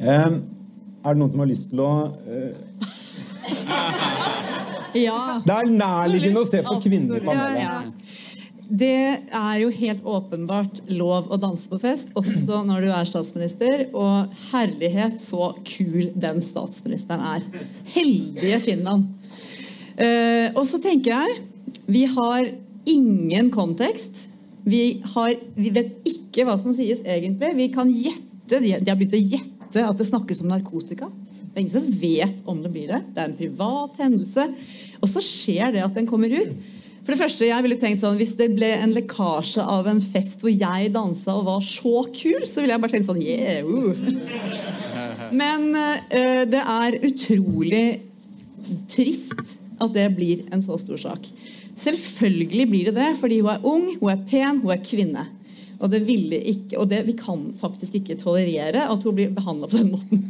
[0.00, 0.40] Er
[1.04, 1.92] det noen som har lyst til å
[4.96, 5.40] Ja.
[5.44, 7.76] Det er nærliggende å se på kvinner i Ja, ja.
[8.70, 13.82] Det er jo helt åpenbart lov å danse på fest, også når du er statsminister.
[13.90, 17.64] Og herlighet, så kul den statsministeren er.
[17.90, 19.19] Heldige Finland.
[20.00, 21.38] Eh, og så tenker jeg
[21.90, 22.46] vi har
[22.88, 24.24] ingen kontekst.
[24.64, 27.52] Vi, har, vi vet ikke hva som sies egentlig.
[27.58, 31.10] Vi kan gjette, de, de har begynt å gjette at det snakkes om narkotika.
[31.50, 33.00] Det er ingen som vet om det blir det.
[33.10, 34.46] Det er en privat hendelse.
[35.00, 36.52] Og så skjer det at den kommer ut.
[37.00, 40.44] For det første, jeg ville tenkt sånn, Hvis det ble en lekkasje av en fest
[40.44, 43.96] hvor jeg dansa og var så kul, så ville jeg bare tenkt sånn yeah, uh.
[45.40, 47.86] Men uh, det er utrolig
[48.92, 51.28] trist at det blir en så stor sak.
[51.80, 55.26] Selvfølgelig blir det det, fordi hun er ung, hun er pen, hun er kvinne.
[55.80, 59.80] Og det ikke, og det, vi kan faktisk ikke tolerere at hun blir behandla på
[59.80, 60.28] den måten.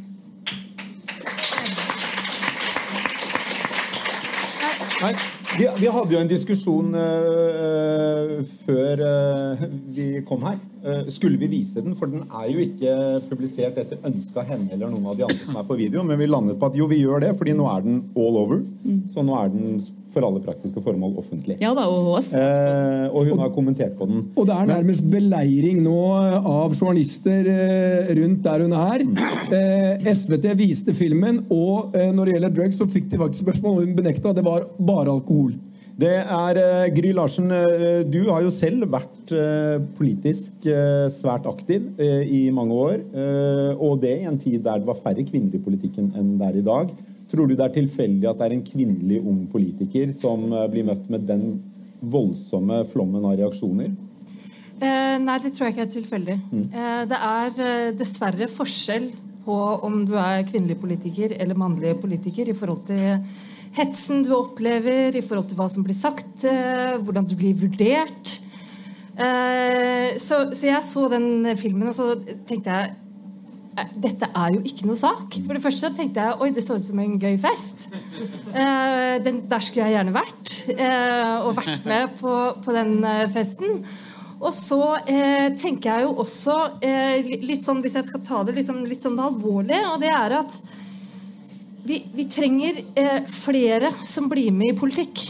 [5.00, 5.14] Nei,
[5.60, 10.58] vi, vi hadde jo en diskusjon uh, før uh, vi kom her.
[10.80, 11.96] Uh, skulle vi vise den?
[11.98, 12.94] For den er jo ikke
[13.28, 16.20] publisert etter ønske av henne eller noen av de andre som er på video, men
[16.20, 18.62] vi landet på at jo, vi gjør det, fordi nå er den all over.
[19.12, 19.82] Så nå er den
[20.14, 21.56] for alle praktiske formål offentlig.
[21.62, 22.18] Ja da, og.
[22.34, 24.24] Eh, og hun har kommentert på den.
[24.36, 25.96] Og det er nærmest beleiring nå
[26.40, 29.06] av journalister eh, rundt der hun er.
[29.54, 33.80] Eh, SVT viste filmen, og eh, når det gjelder drugs, så fikk de faktisk spørsmål,
[33.80, 34.34] og hun benekta.
[34.36, 35.54] Det var bare alkohol.
[36.00, 41.44] Det er eh, Gry Larsen, eh, du har jo selv vært eh, politisk eh, svært
[41.50, 42.94] aktiv eh, i mange år.
[43.12, 46.48] eh, Og det i en tid der det var færre kvinner i politikken enn det
[46.48, 46.94] er i dag.
[47.30, 50.88] Tror du det er tilfeldig at det er en kvinnelig ung politiker som eh, blir
[50.88, 51.44] møtt med den
[52.00, 53.92] voldsomme flommen av reaksjoner?
[54.80, 56.36] Eh, nei, det tror jeg ikke er tilfeldig.
[56.56, 59.10] Eh, det er eh, dessverre forskjell
[59.44, 63.22] på om du er kvinnelig politiker eller mannlig politiker i forhold til
[63.76, 68.40] hetsen du opplever, i forhold til hva som blir sagt, eh, hvordan du blir vurdert.
[69.20, 72.14] Eh, så, så jeg så den filmen, og så
[72.48, 72.96] tenkte jeg
[73.94, 75.36] dette er jo ikke noe sak.
[75.46, 77.88] For det første tenkte jeg oi, det så ut som en gøy fest.
[78.50, 80.54] Eh, den, der skulle jeg gjerne vært.
[80.74, 83.80] Eh, og vært med på, på den eh, festen.
[84.40, 88.56] Og så eh, tenker jeg jo også eh, litt sånn, Hvis jeg skal ta det
[88.56, 90.56] liksom, litt sånn alvorlig, og det er at
[91.84, 95.28] vi, vi trenger eh, flere som blir med i politikk,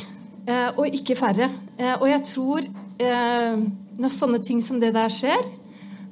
[0.51, 1.47] og ikke færre.
[2.01, 2.65] Og jeg tror
[2.99, 5.45] når sånne ting som det der skjer,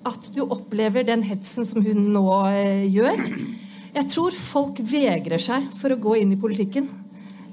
[0.09, 3.21] at du opplever den hetsen som hun nå eh, gjør.
[3.99, 6.89] Jeg tror folk vegrer seg for å gå inn i politikken.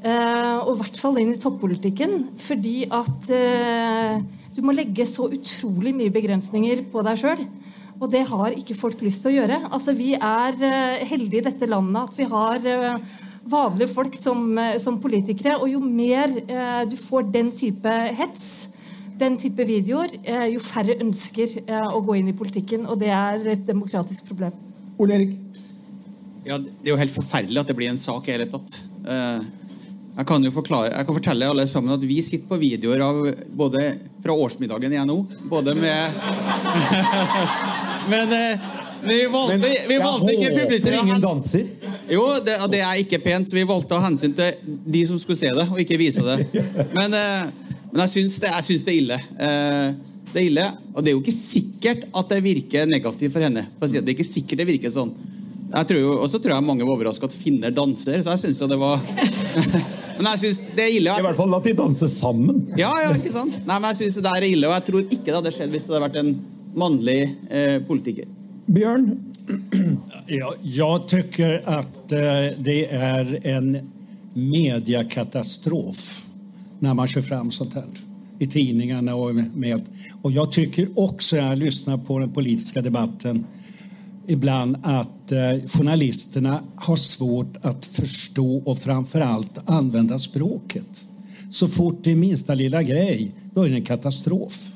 [0.05, 2.17] Eh, og i hvert fall inn i toppolitikken.
[2.41, 4.19] Fordi at eh,
[4.55, 7.45] du må legge så utrolig mye begrensninger på deg sjøl.
[7.95, 9.61] Og det har ikke folk lyst til å gjøre.
[9.71, 10.57] Altså, vi er
[11.07, 12.65] heldige i dette landet at vi har
[13.47, 14.49] vanlige folk som,
[14.83, 15.55] som politikere.
[15.63, 16.33] Og jo mer
[16.91, 18.49] du får den type hets,
[19.19, 22.85] den type videoer, eh, jo færre ønsker eh, å gå inn i politikken.
[22.89, 24.55] Og det er et demokratisk problem.
[24.99, 25.35] Ole Erik?
[26.45, 28.81] Ja, Det er jo helt forferdelig at det blir en sak i hele tatt.
[29.07, 29.45] Eh,
[30.15, 33.17] Jeg kan jo forklare, jeg kan fortelle alle sammen at vi sitter på videoer av
[33.51, 33.81] både
[34.23, 36.13] fra årsmiddagen i NHO, både med
[38.13, 38.31] Men
[39.03, 41.67] vi valgte, Men vi valgte ikke publisere ingen danser.
[42.09, 43.49] Jo, det, det er ikke pent.
[43.49, 46.23] så Vi valgte å ha hensyn til de som skulle se det, og ikke vise
[46.23, 46.63] det.
[46.97, 47.13] Men,
[47.95, 48.51] men jeg syns det,
[48.83, 49.17] det er ille.
[49.39, 49.95] Eh,
[50.35, 53.61] Det er ille, Og det er jo ikke sikkert at det virker negativt for henne.
[53.79, 54.01] For det.
[54.03, 55.13] det er ikke sikkert det virker sånn.
[55.71, 58.59] Jeg tror jo, også tror jeg mange var overraska at finner danser, så jeg syns
[58.59, 58.99] jo det var
[60.19, 61.15] Men jeg syns det er ille.
[61.15, 62.65] I hvert fall at de danser sammen.
[62.79, 63.55] Ja, ja, ikke sant?
[63.63, 65.73] Nei, men jeg syns det der er ille, og jeg tror ikke det hadde skjedd
[65.75, 66.33] hvis det hadde vært en
[66.75, 68.27] mannlig eh, politiker.
[68.75, 69.09] Bjørn?
[70.27, 73.75] Ja, jeg syns att eh, det er en
[74.33, 76.24] mediakatastrof
[76.79, 77.85] när man kör fram sånt här
[78.39, 79.81] i tidningarna och med.
[80.21, 83.45] Och jag tycker också, jag lyssnar på den politiska debatten
[84.27, 91.07] ibland att eh, journalisterna har svårt att förstå och framförallt använda språket.
[91.49, 94.69] Så fort det är minsta lilla grej, då är det en katastrof.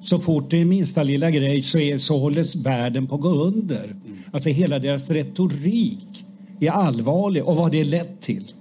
[0.00, 3.28] Så fort det är minsta lilla grej så, är, så håller världen på att gå
[3.28, 3.96] under.
[4.32, 6.24] Alltså hela deras retorik
[6.60, 8.52] är allvarlig och vad det lett till?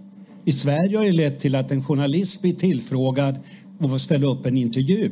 [0.46, 3.40] I Sverige har det lett till att en journalist blir tillfrågad
[3.80, 5.12] och får ställa upp en intervju.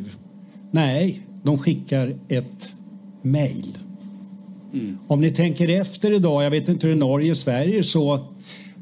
[0.71, 2.73] Nej, de skickar ett
[3.21, 3.77] mejl.
[5.07, 7.83] Om ni tänker efter idag, jag vet inte hur det är i Norge och Sverige,
[7.83, 8.19] så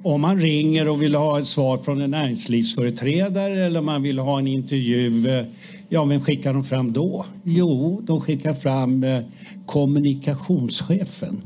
[0.04, 4.40] om man ringer och vill ha ett svar från en näringslivsföreträdare eller man vill ha
[4.40, 5.46] en intervju, eh,
[5.90, 7.26] ja, vem skickar de fram då?
[7.44, 9.20] Jo, de skickar fram eh,
[9.66, 11.42] kommunikationschefen.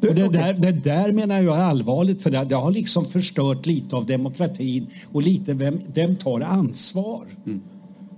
[0.00, 3.66] Och det, där, det där menar jag är allvarligt för det, det har liksom förstört
[3.66, 7.26] lite av demokratin och lite vem, vem tar ansvar?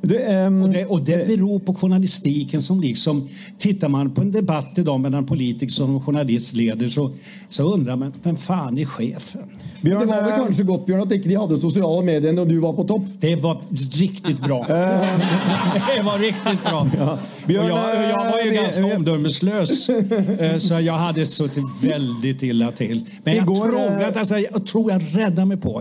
[0.02, 3.28] Du, um, Och det, och det beror på journalistiken som liksom...
[3.58, 7.10] Tittar man på en debatt idag mellan politiker som journalist leder så,
[7.48, 9.42] så undrar man, vem fan är chefen?
[9.82, 12.56] Det var vel eh, kanskje godt Bjørn, at ikke de hadde sosiale medier når du
[12.60, 13.06] var på topp?
[13.20, 13.62] Det var
[14.00, 14.58] riktig bra.
[14.68, 16.82] det var riktig bra.
[16.96, 17.14] Ja.
[17.46, 19.88] Bjørn, jeg, jeg, var jo ganske ganska vi- omdömeslös,
[20.44, 23.00] eh, så jeg hadde sittet veldig illa til.
[23.24, 25.80] Men jeg, går, tror, jeg, att, alltså, tror jeg redda meg på...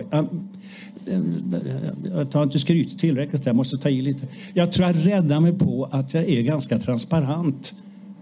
[2.15, 4.26] Jag, tar inte skryt tillräckligt, jag måste ta i lite.
[4.54, 7.74] Jag tror jag räddar mig på att jag är ganska transparent.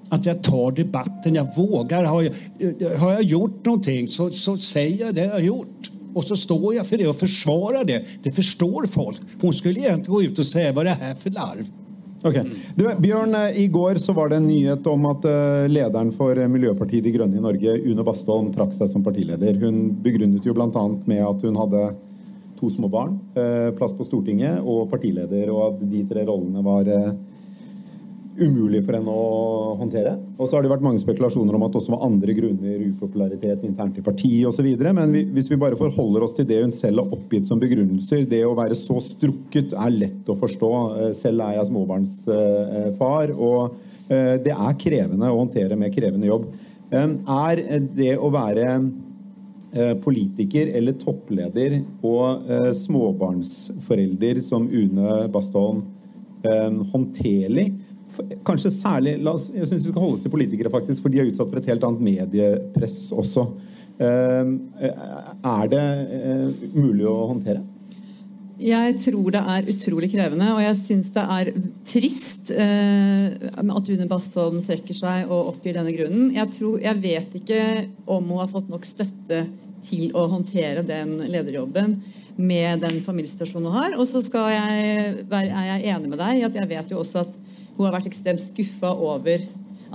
[0.10, 2.04] Att jag tar debatten, jag vågar.
[2.04, 5.92] Har jag, har jag gjort någonting så, så säger jag det jag har gjort.
[6.14, 8.06] Och så står jag för det och försvarar det.
[8.24, 9.18] Det förstår folk.
[9.42, 11.66] Hon skulle egentligen gå ut och säga vad det här för larv?
[12.24, 12.50] Okay.
[12.76, 16.38] Du, Bjørn, eh, I går så var det en nyhet om at eh, lederen for
[16.38, 19.60] eh, Miljøpartiet De Grønne i Norge, Une Bastholm, trakk seg som partileder.
[19.62, 20.86] Hun begrunnet jo bl.a.
[21.06, 21.84] med at hun hadde
[22.58, 26.90] to små barn, eh, plass på Stortinget og partileder, og at de tre rollene var
[26.92, 27.14] eh,
[28.38, 30.14] umulig for henne å håndtere.
[30.38, 33.66] Og så har det vært mange spekulasjoner om at det også var andre grunner, upopularitet
[33.66, 34.68] internt i partiet osv.
[34.86, 38.28] Men vi, hvis vi bare forholder oss til det hun selv har oppgitt som begrunnelser,
[38.30, 40.72] det å være så strukket er lett å forstå.
[41.00, 46.46] Eh, Selv er jeg småbarnsfar, og det er krevende å håndtere med krevende jobb.
[46.96, 47.60] Er
[47.92, 48.78] det å være
[50.04, 55.84] politiker eller toppleder og eh, småbarnsforelder som Une Bastholm
[56.44, 57.70] eh, håndterlig?
[58.48, 61.30] Kanskje særlig oss, Jeg syns vi skal holde oss til politikere, faktisk, for de er
[61.30, 63.48] utsatt for et helt annet mediepress også.
[64.00, 64.54] Eh,
[65.44, 65.88] Er det
[66.18, 67.64] eh, mulig å håndtere?
[68.58, 71.50] Jeg tror det er utrolig krevende, og jeg syns det er
[71.86, 76.32] trist eh, at Une Bastholm trekker seg og oppgir denne grunnen.
[76.34, 77.62] Jeg, tror, jeg vet ikke
[78.10, 79.44] om hun har fått nok støtte
[79.86, 82.00] til å håndtere den lederjobben
[82.38, 83.96] med den familiesituasjonen hun har.
[83.98, 87.38] Og så jeg, er jeg enig med deg i at jeg vet jo også at
[87.78, 89.44] hun har vært ekstremt skuffa over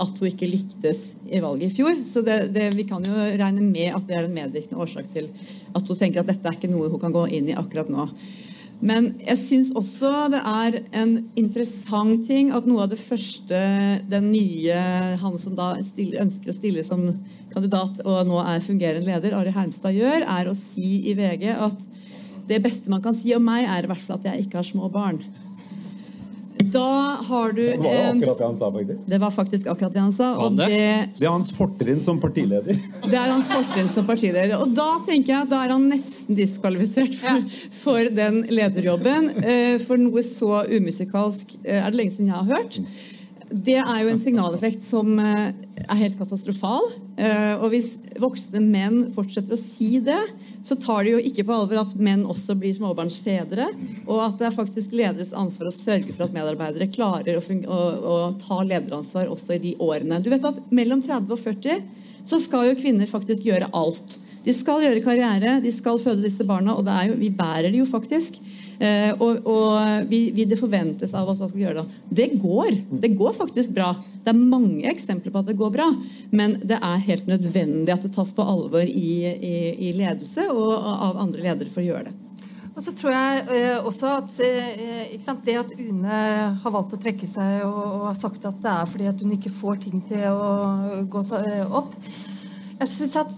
[0.03, 1.99] at hun ikke lyktes i valget i fjor.
[2.07, 5.29] Så det, det, vi kan jo regne med at det er en medvirkende årsak til
[5.73, 8.07] at hun tenker at dette er ikke noe hun kan gå inn i akkurat nå.
[8.83, 13.59] Men jeg syns også det er en interessant ting at noe av det første
[14.11, 14.79] den nye
[15.21, 17.05] han som da ønsker å stille som
[17.53, 21.89] kandidat og nå er fungerende leder, Ari Hermstad, gjør, er å si i VG at
[22.49, 24.67] det beste man kan si om meg, er i hvert fall at jeg ikke har
[24.67, 25.21] små barn.
[26.73, 29.07] Da har du Det var akkurat det han sa, faktisk.
[29.07, 30.29] Det var faktisk akkurat det han sa.
[30.45, 30.67] Og det?
[31.17, 32.77] det, er hans fortrinn som partileder.
[33.09, 34.55] det er hans fortrinn som partileder.
[34.61, 37.49] Og da tenker jeg at da er han nesten diskvalifisert for,
[37.81, 39.31] for den lederjobben.
[39.43, 42.79] Eh, For noe så umusikalsk eh, er det lenge siden jeg har hørt.
[43.53, 46.89] det er jo en signaleffekt som eh, er helt katastrofal.
[47.17, 50.19] Eh, Og hvis voksne menn fortsetter å si det,
[50.63, 53.67] så tar de jo ikke på alvor at menn også blir småbarnsfedre,
[54.07, 57.79] og at det er faktisk lederes ansvar å sørge for at medarbeidere klarer å, å,
[58.13, 60.21] å ta lederansvar også i de årene.
[60.23, 61.83] Du vet at mellom 30 og 40
[62.23, 64.19] så skal jo kvinner faktisk gjøre alt.
[64.43, 67.87] De skal gjøre karriere, de skal føde disse barna, og jo, vi bærer de jo
[67.87, 68.39] faktisk.
[68.83, 72.01] Eh, og og vi, vi, det forventes av oss at vi skal gjøre det.
[72.19, 72.79] Det går.
[73.03, 73.93] Det går faktisk bra.
[74.23, 75.89] Det er mange eksempler på at det går bra,
[76.31, 79.55] men det er helt nødvendig at det tas på alvor i, i,
[79.89, 82.19] i ledelse og av andre ledere for å gjøre det.
[82.73, 86.21] Og så tror jeg eh, også at eh, sant, det at Une
[86.63, 89.35] har valgt å trekke seg og, og har sagt at det er fordi at hun
[89.35, 91.93] ikke får ting til å gå eh, opp
[92.79, 93.37] Jeg syns at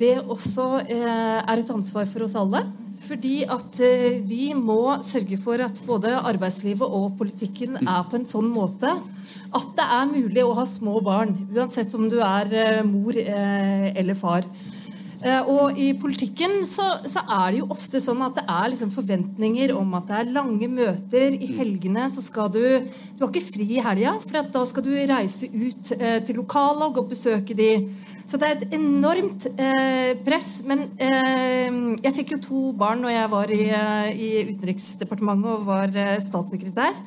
[0.00, 2.64] det også er et ansvar for oss alle.
[3.12, 8.24] Fordi at eh, vi må sørge for at både arbeidslivet og politikken er på en
[8.28, 8.88] sånn måte
[9.52, 13.90] at det er mulig å ha små barn, uansett om du er eh, mor eh,
[13.92, 14.48] eller far.
[15.22, 19.70] Og i politikken så, så er det jo ofte sånn at det er liksom forventninger
[19.76, 21.36] om at det er lange møter.
[21.36, 24.90] I helgene så skal du Du har ikke fri i helga, for da skal du
[24.90, 25.92] reise ut
[26.26, 27.70] til lokallag og besøke de.
[28.28, 30.50] Så det er et enormt eh, press.
[30.68, 31.68] Men eh,
[32.04, 36.18] jeg fikk jo to barn når jeg var i, eh, i Utenriksdepartementet og var eh,
[36.22, 36.98] statssekretær.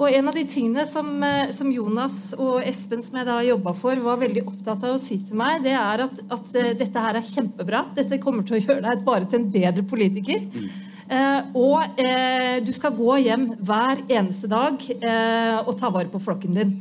[0.00, 3.74] Og en av de tingene som, eh, som Jonas og Espen, som jeg da jobba
[3.76, 7.02] for, var veldig opptatt av å si til meg, det er at, at eh, dette
[7.04, 7.82] her er kjempebra.
[7.98, 10.46] Dette kommer til å gjøre deg bare til en bedre politiker.
[11.10, 16.22] Eh, og eh, du skal gå hjem hver eneste dag eh, og ta vare på
[16.22, 16.76] flokken din.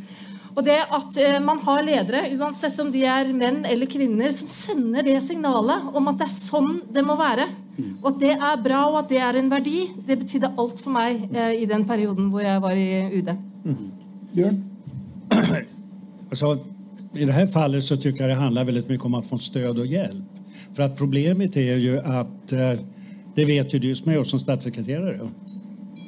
[0.59, 4.49] Og det at eh, man har ledere, uansett om de er menn eller kvinner, som
[4.51, 7.45] sender det signalet om at det er sånn det må være.
[8.01, 10.91] Og at det er bra, og at det er en verdi, det betydde alt for
[10.97, 13.31] meg eh, i den perioden hvor jeg var i UD.
[14.35, 14.63] Bjørn?
[16.29, 16.59] Altså,
[17.17, 19.81] I det här fallet så syns jeg det handler veldig mye om å få støtte
[19.81, 20.35] og hjelp.
[20.75, 22.83] For at problemet er jo att, eh,
[23.35, 25.17] det vet jo du som har gjort som statssekretær.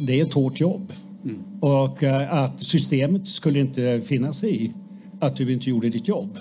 [0.05, 0.91] det er et hårt jobb.
[1.61, 4.73] Och eh, att systemet skulle inte finnas i
[5.19, 6.39] att du inte gjorde ditt jobb.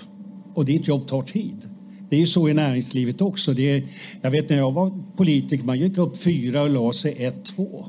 [0.53, 1.69] Och ditt jobb tar tid.
[2.09, 3.53] Det är ju så i näringslivet också.
[3.53, 3.83] Det är,
[4.21, 7.85] jag vet när jag var politiker, man gick upp fyra och la sig ett, två.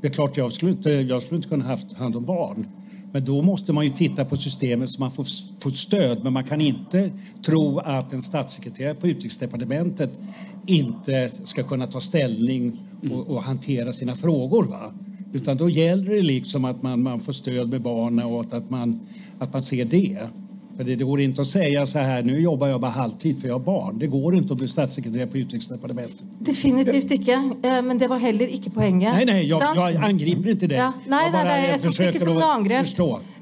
[0.00, 2.66] Det är klart jag skulle inte, jag skulle inte kunna haft hand om barn.
[3.12, 5.26] Men då måste man ju titta på systemet så man får,
[5.60, 6.24] får stöd.
[6.24, 7.10] Men man kan inte
[7.46, 10.10] tro att en statssekreterare på utrikesdepartementet
[10.66, 12.78] inte ska kunna ta ställning
[13.10, 14.64] och, och hantera sina frågor.
[14.64, 14.92] Va?
[15.34, 19.00] Utan då gäller det liksom att man, man får stöd med barnen och att man,
[19.38, 20.18] att man ser det.
[20.76, 23.48] För det, det går inte att säga så här, nu jobbar jag bara halvtid för
[23.48, 23.98] jag har barn.
[23.98, 26.24] Det går inte att bli statssekreterare på utrikesdepartementet.
[26.38, 29.14] Definitivt ikke, eh, men det var heller ikke poenget.
[29.14, 29.76] Nej, nej, jag, sant?
[29.76, 30.74] jag angriper inte det.
[30.74, 32.86] Ja, nei, jag nei, nei, jeg tok det ikke som att noe angrep.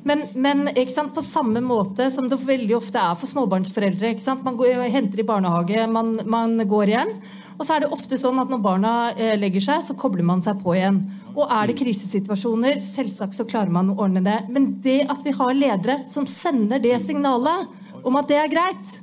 [0.02, 0.68] Men, men
[1.14, 4.16] på samme måte som det veldig ofte er for småbarnsforeldre.
[4.42, 7.16] Man går, henter i barnehage, man, man går hjem.
[7.62, 10.40] Og så er det ofte sånn at når barna eh, legger seg, så kobler man
[10.42, 10.96] seg på igjen.
[11.36, 14.34] Og er det krisesituasjoner, selvsagt så klarer man å ordne det.
[14.50, 17.70] Men det at vi har ledere som sender det signalet
[18.02, 18.96] om at det er greit,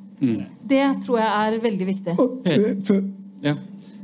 [0.67, 2.17] det tror jeg er veldig viktig.
[2.51, 2.99] Eh,
[3.47, 3.53] Ja.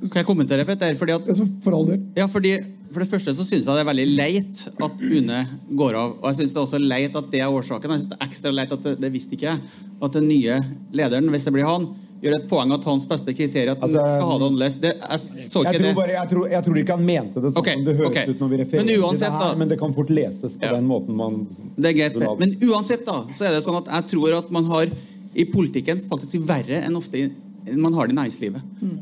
[0.06, 0.96] Kan jeg kommentere, Petter?
[0.96, 1.28] Fordi at
[1.65, 2.00] for all del.
[2.15, 2.56] Ja, fordi
[2.96, 5.41] For det første så syns jeg det er veldig leit at UNE
[5.76, 6.13] går av.
[6.22, 7.91] Og jeg syns det er også leit at det er årsaken.
[7.91, 9.60] Jeg synes det er ekstra leit at det, det visste ikke jeg.
[10.00, 10.62] At den nye
[10.96, 11.89] lederen, hvis det blir han,
[12.23, 14.75] gjør et poeng at hans beste kriterium at han Altså, skal ha det annerledes.
[14.82, 15.19] Det, jeg
[15.51, 15.95] så Jeg tror, det.
[15.95, 18.30] bare, jeg, tror, jeg tror ikke han mente det sånn okay, som det høres okay.
[18.32, 20.73] ut når vi refererer Men til det her, men det kan fort leses på Ja.
[20.78, 21.47] den måten man
[21.78, 24.65] Det er greit, men uansett da, så er det sånn at jeg tror at man
[24.65, 24.88] har
[25.36, 27.32] i politikken faktisk verre enn ofte i-
[27.75, 28.62] man har det i næringslivet.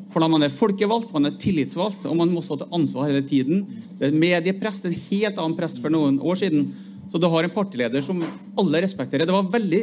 [0.10, 3.21] For da man er folkevalgt, man er tillitsvalgt, og man må stå til ansvar hele
[3.21, 3.65] tiden.
[3.99, 6.71] Det er mediepress, det er en helt annen press for noen år siden.
[7.12, 8.23] Så du har en partileder som
[8.58, 9.28] alle respekterer.
[9.28, 9.82] Det var veldig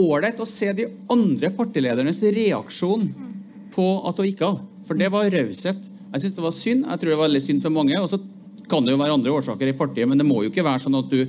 [0.00, 3.08] ålreit å se de andre partiledernes reaksjon
[3.74, 4.60] på at hun gikk av.
[4.84, 5.90] For det var raushet.
[6.14, 6.86] Jeg syns det var synd.
[6.86, 7.98] Jeg tror det var veldig synd for mange.
[7.98, 8.20] Og så
[8.70, 11.00] kan det jo være andre årsaker i partiet, men det må jo ikke være sånn
[11.00, 11.20] at du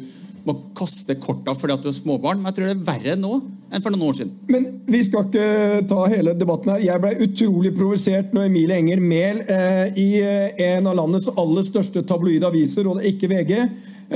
[0.45, 2.41] må kaste korta fordi at du har småbarn.
[2.41, 3.39] Men jeg tror det er verre nå
[3.73, 4.33] enn for noen år siden.
[4.51, 6.83] Men vi skal ikke ta hele debatten her.
[6.85, 11.65] Jeg ble utrolig provosert når Emilie Enger Mehl eh, i eh, en av landets aller
[11.65, 13.55] største tabloide aviser, og det er ikke VG,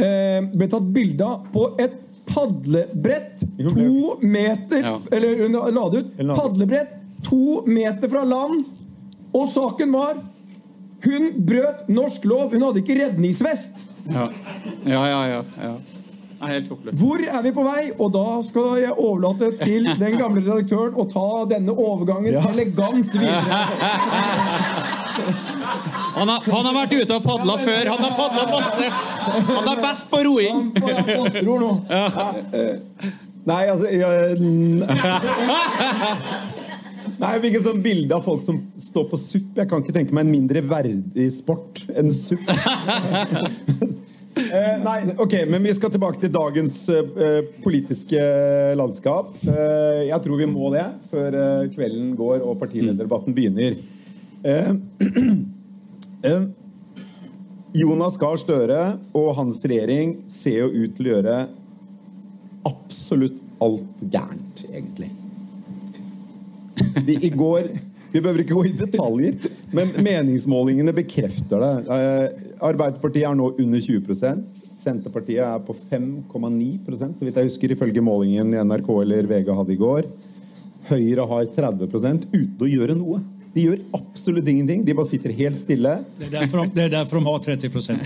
[0.06, 1.98] eh, ble tatt bilde av på et
[2.34, 4.96] padlebrett to meter Ja.
[5.12, 6.12] Eller hun la det ut.
[6.18, 6.42] Eller la det ut.
[6.44, 8.66] Padlebrett to meter fra land.
[9.34, 10.18] Og saken var
[11.04, 12.52] hun brøt norsk lov.
[12.54, 13.84] Hun hadde ikke redningsvest.
[14.10, 14.28] Ja,
[14.86, 15.22] ja, ja.
[15.28, 15.76] ja, ja.
[16.40, 16.62] Er.
[16.96, 17.90] Hvor er vi på vei?
[18.00, 22.46] Og da skal jeg overlate til den gamle redaktøren å ta denne overgangen Ja.
[22.48, 23.60] elegant videre.
[26.20, 27.90] Han har, han har vært ute og padla før.
[27.94, 28.88] Han har padla masse.
[29.50, 30.58] Han er best på roing.
[30.80, 31.74] Fosterord nå.
[33.50, 34.40] Nei, altså jeg,
[37.20, 39.58] Nei, jeg fikk et sånt bilde av folk som står på supp.
[39.58, 42.48] Jeg kan ikke tenke meg en mindre verdig sport enn supp.
[44.40, 48.22] Eh, nei, ok, men vi skal tilbake til dagens eh, politiske
[48.78, 49.34] landskap.
[49.44, 53.76] Eh, jeg tror vi må det før eh, kvelden går og partilederdebatten begynner.
[57.80, 58.82] Jonas Gahr Støre
[59.16, 61.38] og hans regjering ser jo ut til å gjøre
[62.68, 65.12] absolutt alt gærent, egentlig.
[67.06, 67.68] De, I går
[68.10, 69.36] Vi behøver ikke gå i detaljer,
[69.76, 71.74] men meningsmålingene bekrefter det.
[71.94, 78.04] Eh, Arbeiderpartiet er nå under 20% Senterpartiet er på 5,9% så vidt jeg husker, ifølge
[78.04, 80.08] målingen NRK eller VG hadde i går.
[80.90, 83.20] Høyre har 30% uten å gjøre noe.
[83.54, 84.84] De gjør absolutt ingenting.
[84.86, 85.96] De bare sitter helt stille.
[86.20, 88.04] Det er derfor, de, det er derfor de har 30 procent.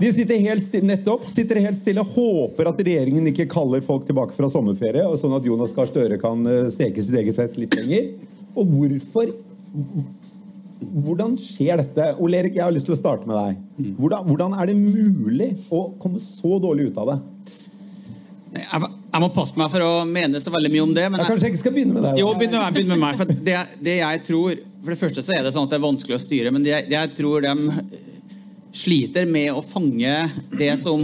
[0.00, 4.36] De sitter helt stille, nettopp, sitter helt stille, håper at regjeringen ikke kaller folk tilbake
[4.36, 7.76] fra sommerferie, og sånn at Jonas Gahr Støre kan eh, steke sitt eget fett litt
[7.78, 8.12] lenger.
[8.54, 9.32] Og hvorfor
[10.80, 12.06] Hvordan skjer dette?
[12.24, 13.58] Ole Erik, jeg har lyst til å starte med deg.
[13.98, 17.18] Hvordan, hvordan er det mulig å komme så dårlig ut av det?
[18.62, 21.06] Jeg, jeg må passe meg for å mene så veldig mye om det.
[21.10, 22.20] Men Jeg kanskje jeg ikke skal begynne med deg?
[22.22, 22.74] jo, begynn med meg.
[22.76, 25.66] Begynn med meg for det, det jeg tror For det første så er det sånn
[25.66, 27.54] at det er vanskelig å styre, men det, det jeg tror de
[28.72, 30.14] sliter med å fange
[30.56, 31.02] det som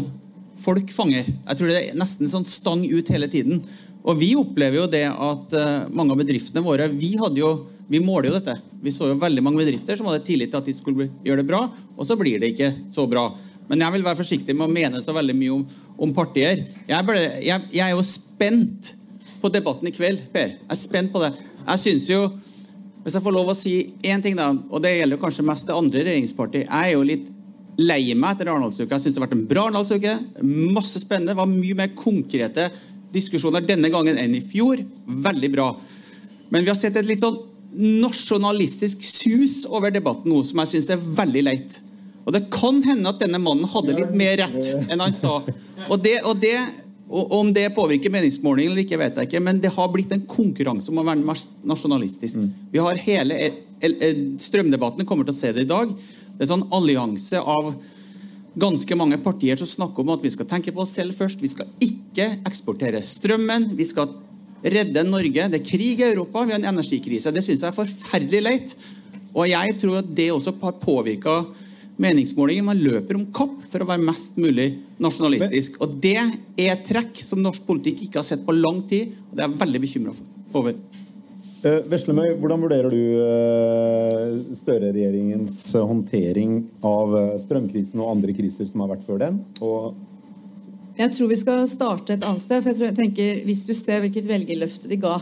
[0.62, 1.26] folk fanger.
[1.26, 3.64] Jeg tror det er nesten sånn stang ut hele tiden.
[4.06, 7.50] Og vi opplever jo det at eh, mange av bedriftene våre Vi hadde jo
[7.86, 8.56] vi måler jo dette.
[8.82, 11.46] Vi så jo veldig mange bedrifter som hadde tillit til at de skulle gjøre det
[11.46, 13.28] bra, og så blir det ikke så bra.
[13.70, 15.62] Men jeg vil være forsiktig med å mene så veldig mye om,
[15.98, 16.64] om partier.
[16.88, 18.92] Jeg, ble, jeg, jeg er jo spent
[19.40, 20.56] på debatten i kveld, Per.
[20.56, 21.32] Jeg er spent på det.
[21.66, 22.26] Jeg synes jo
[23.06, 23.72] Hvis jeg får lov å si
[24.02, 27.28] én ting, da, og det gjelder kanskje mest det andre regjeringspartiet Jeg er jo litt
[27.78, 28.96] lei meg etter Arendalsuka.
[28.96, 30.14] Jeg syns det har vært en bra Arendalsuke.
[30.74, 31.34] Masse spennende.
[31.34, 32.70] Det var mye mer konkrete
[33.14, 34.80] diskusjoner denne gangen enn i fjor.
[35.28, 35.68] Veldig bra.
[36.48, 37.36] Men vi har sett et litt sånn
[37.76, 41.78] nasjonalistisk sus over debatten nå, som jeg syns er veldig leit.
[42.26, 45.38] Og det kan hende at denne mannen hadde litt mer rett enn han sa.
[45.88, 46.54] Og, det, og, det,
[47.08, 50.24] og om det påvirker meningsmålingen eller ikke, vet jeg ikke, men det har blitt en
[50.28, 52.46] konkurranse om å være mest nasjonalistisk.
[52.72, 55.92] Vi har hele el- el- Strømdebatten kommer til å se det i dag.
[55.92, 57.74] Det er en sånn allianse av
[58.56, 61.42] ganske mange partier som snakker om at vi skal tenke på oss selv først.
[61.44, 63.74] Vi skal ikke eksportere strømmen.
[63.76, 64.14] Vi skal
[64.64, 65.50] redde Norge.
[65.52, 67.32] Det er krig i Europa, vi har en energikrise.
[67.32, 68.76] Det syns jeg er forferdelig leit.
[69.36, 71.36] Og jeg tror at det også har påvirka
[72.02, 72.66] meningsmålinger.
[72.66, 74.68] Man løper om kapp for å være mest mulig
[75.02, 75.80] nasjonalistisk.
[75.84, 79.36] Og det er et trekk som norsk politikk ikke har sett på lang tid, og
[79.36, 80.16] det er jeg veldig bekymra
[80.56, 80.78] over.
[81.66, 88.84] Eh, Veslemøy, hvordan vurderer du eh, Støre-regjeringens håndtering av eh, strømkrisen og andre kriser som
[88.84, 89.40] har vært før den?
[89.64, 89.96] Og
[91.00, 92.60] Jeg tror vi skal starte et annet sted.
[92.60, 95.16] for jeg tror, jeg tenker, Hvis du ser hvilket velgerløfte de ga,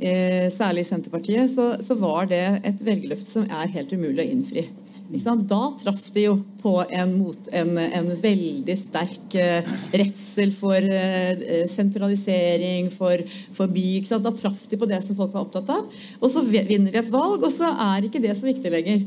[0.00, 4.66] eh, særlig Senterpartiet, så, så var det et velgerløfte som er helt umulig å innfri.
[5.10, 11.64] Da traff de jo på en, mot, en, en veldig sterk uh, redsel for uh,
[11.66, 13.24] sentralisering, for,
[13.56, 14.04] for by.
[14.06, 15.88] Da traff de på det som folk var opptatt av.
[16.20, 19.02] Og så vinner de et valg, og så er ikke det så viktig lenger.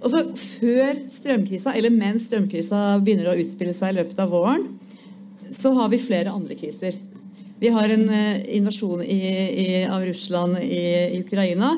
[0.00, 0.26] Og så
[0.60, 4.66] Før strømkrisa, eller mens strømkrisa begynner å utspille seg i løpet av våren,
[5.56, 7.00] så har vi flere andre kriser.
[7.60, 9.22] Vi har en uh, invasjon i,
[9.64, 10.84] i, av Russland i,
[11.16, 11.72] i Ukraina.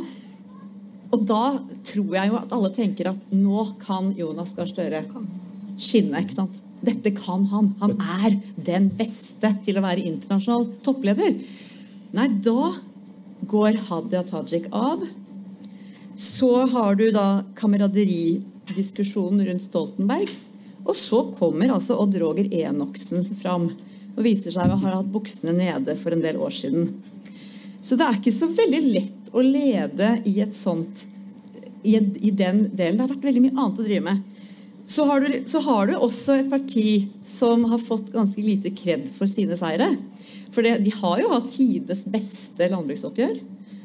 [1.13, 1.45] Og da
[1.85, 5.03] tror jeg jo at alle tenker at nå kan Jonas Gahr Støre
[5.77, 6.23] skinne.
[6.23, 6.61] ikke sant?
[6.83, 7.75] Dette kan han.
[7.83, 11.37] Han er den beste til å være internasjonal toppleder.
[12.17, 12.73] Nei, da
[13.49, 15.05] går Hadia Tajik av.
[16.19, 20.33] Så har du da kameraderidiskusjonen rundt Stoltenberg.
[20.83, 23.71] Og så kommer altså Odd Roger Enoksen fram
[24.13, 26.91] og viser seg å ha hatt buksene nede for en del år siden.
[27.83, 31.07] Så det er ikke så veldig lett å lede i et sånt
[31.83, 32.99] i, i den delen.
[32.99, 34.23] Det har vært veldig mye annet å drive med.
[34.93, 36.87] Så har, du, så har du også et parti
[37.25, 39.93] som har fått ganske lite kred for sine seire.
[40.53, 43.39] For det, de har jo hatt tidenes beste landbruksoppgjør.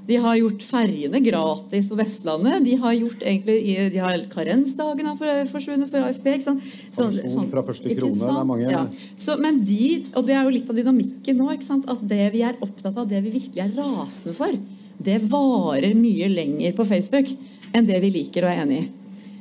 [0.07, 2.61] De har gjort ferjene gratis på Vestlandet.
[2.63, 3.57] De har gjort egentlig,
[3.91, 6.27] de har Karensdagen har for- forsvunnet for AFP.
[6.37, 6.63] Ikke sant?
[6.95, 8.85] Sånn- Pensjon fra første krone, det er mange- Ja.
[9.19, 11.89] Så, men de, og det er jo litt av dynamikken nå, ikke sant?
[11.89, 14.51] at det vi er opptatt av, det vi virkelig er rasende for,
[14.97, 17.29] det varer mye lenger på Facebook
[17.75, 18.87] enn det vi liker og er enig i.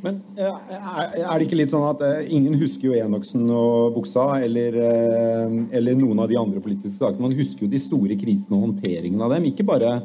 [0.05, 3.97] Men eh, er er det ikke litt sånn at eh, ingen husker jo Enoksen og
[3.97, 7.25] buksa, eller, eh, eller noen av de andre politiske sakene.
[7.27, 9.49] Man husker jo de store krisene og håndteringen av dem.
[9.51, 9.99] Ikke bare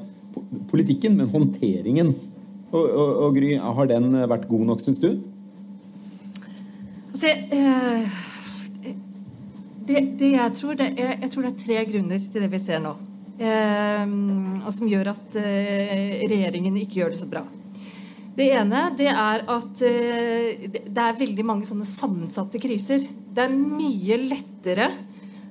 [0.72, 2.16] politikken, men håndteringen.
[2.72, 5.12] Og, og, og Gry, har den vært god nok, syns du?
[7.12, 8.20] Altså, eh,
[9.88, 12.62] det, det jeg tror det er, jeg tror det er tre grunner til det vi
[12.64, 12.96] ser nå.
[13.42, 14.06] Eh,
[14.62, 17.42] og som gjør at eh, regjeringen ikke gjør det så bra.
[18.32, 23.08] Det ene det er at eh, det er veldig mange sånne sammensatte kriser.
[23.10, 24.92] Det er mye lettere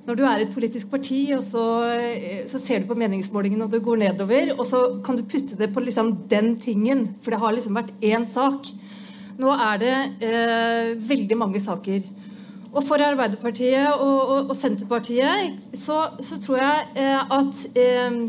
[0.07, 1.63] når du er et politisk parti, og så,
[2.49, 5.67] så ser du på meningsmålingen og du går nedover, og så kan du putte det
[5.75, 8.71] på liksom den tingen, for det har liksom vært én sak.
[9.41, 9.93] Nå er det
[10.25, 12.01] eh, veldig mange saker.
[12.71, 18.21] Og for Arbeiderpartiet og, og, og Senterpartiet så, så, tror jeg eh, at eh,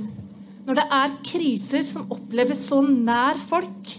[0.66, 3.98] når det er kriser som oppleves så nær folk?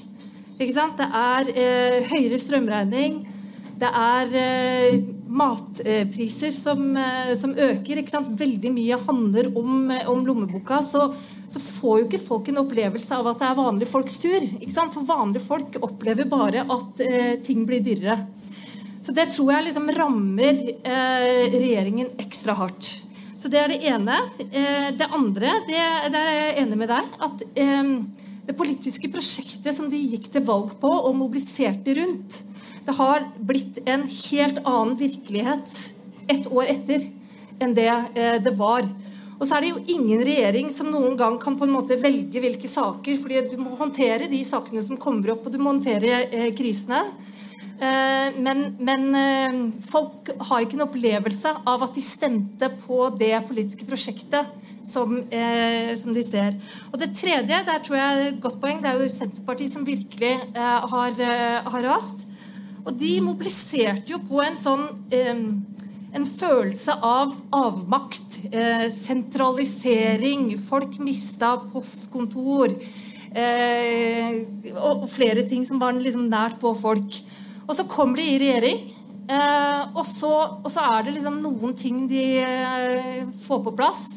[0.63, 3.23] Det er eh, høyere strømregning,
[3.81, 8.03] det er eh, matpriser som, eh, som, øker.
[8.39, 10.79] Veldig mye handler om, om lommeboka.
[10.85, 11.09] Så,
[11.49, 14.47] så, får jo ikke folk en opplevelse av at det er vanlige folks tur.
[14.77, 17.03] For vanlige folk opplever bare at
[17.43, 18.21] ting blir dyrere.
[19.03, 22.93] Så det tror jeg liksom rammer eh, regjeringen ekstra hardt.
[23.35, 24.19] Så det er det ene.
[24.47, 25.81] Eh, det andre, det,
[26.13, 27.89] der er jeg enig med deg, at eh,
[28.47, 32.39] det politiske prosjektet som de gikk til valg på og mobiliserte rundt,
[32.83, 35.75] det har blitt en helt annen virkelighet
[36.31, 37.05] ett år etter
[37.63, 38.87] enn det eh, det var.
[39.39, 42.39] Og så er det jo ingen regjering som noen gang kan på en måte velge
[42.39, 46.25] hvilke saker, fordi du må håndtere de sakene som kommer opp, og du må håndtere
[46.29, 47.03] eh, krisene.
[47.81, 49.55] Eh, men, men, eh,
[49.89, 54.51] folk har ikke en opplevelse av at de stemte på det politiske prosjektet
[54.85, 56.53] som, eh, som de ser.
[56.91, 59.87] Og det tredje, der tror jeg er et godt poeng, det er jo Senterpartiet som
[59.87, 61.17] virkelig har,
[61.65, 62.27] har rast.
[62.83, 64.89] Og de mobiliserte jo på en sånn
[66.13, 68.35] en følelse av avmakt,
[68.93, 70.51] sentralisering.
[70.67, 72.75] Folk mista postkontor.
[73.33, 74.43] Eh,
[74.77, 77.17] og, flere ting som var liksom nært på folk.
[77.67, 78.85] Og så kommer de i regjering,
[79.31, 84.07] eh, og, så, og, så, er det liksom noen ting de eh, får på plass.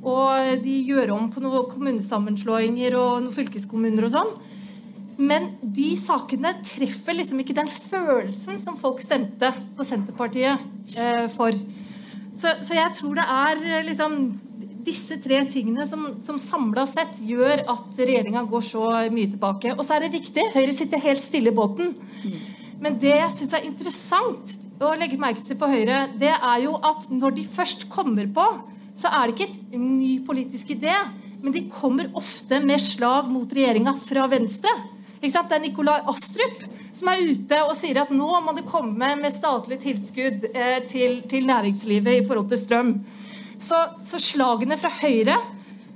[0.00, 4.32] Og de gjør om på noen kommunesammenslåinger og noen fylkeskommuner og sånn.
[5.20, 10.62] Men de sakene treffer liksom ikke den følelsen som folk stemte på Senterpartiet
[10.96, 11.56] eh, for.
[12.32, 14.22] Så, så, jeg tror det er eh, liksom
[14.80, 19.74] disse tre tingene som, som samla sett gjør at regjeringa går så mye tilbake.
[19.76, 21.92] Og så er det riktig, Høyre sitter helt stille i båten.
[22.80, 26.76] Men det jeg syns er interessant å legge merke til på Høyre, det er jo
[26.80, 28.46] at når de først kommer på,
[28.96, 30.94] så er det ikke en ny politisk idé,
[31.40, 34.72] men de kommer ofte med slag mot regjeringa fra venstre.
[35.20, 36.64] Det er Nikolai Astrup
[36.96, 41.20] som er ute og sier at nå må det komme med statlig tilskudd eh, til,
[41.30, 42.92] til, næringslivet i forhold til strøm.
[43.60, 45.36] Så, så slagene fra Høyre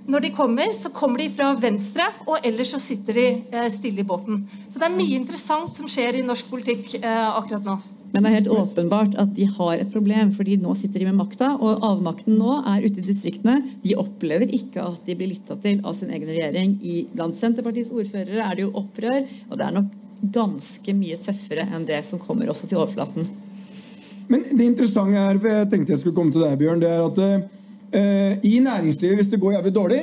[0.04, 4.02] når de kommer, så kommer de fra venstre, og ellers så sitter de eh, stille
[4.02, 4.42] i båten.
[4.68, 7.78] Så det er mye interessant som skjer i norsk politikk eh, akkurat nå.
[8.14, 11.18] Men det er helt åpenbart at de har et problem, fordi nå sitter de med
[11.18, 11.48] makta.
[11.56, 13.56] Og avmakten nå er ute i distriktene.
[13.82, 16.76] De opplever ikke at de blir lytta til av sin egen regjering.
[16.86, 19.90] I, blant Senterpartiets ordførere er det jo opprør, og det er nok
[20.36, 23.26] ganske mye tøffere enn det som kommer også til overflaten.
[24.30, 27.02] Men det interessante her, for jeg tenkte jeg skulle komme til deg, Bjørn, det er
[27.02, 27.42] at eh,
[27.94, 30.00] I næringslivet, hvis det går jævlig dårlig,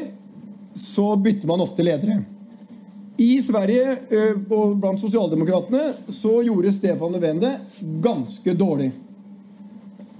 [0.77, 2.21] så bytter man ofte ledere.
[3.21, 7.53] I Sverige eh, og blant sosialdemokratene så gjorde Stefan Löfven det
[8.03, 8.91] ganske dårlig.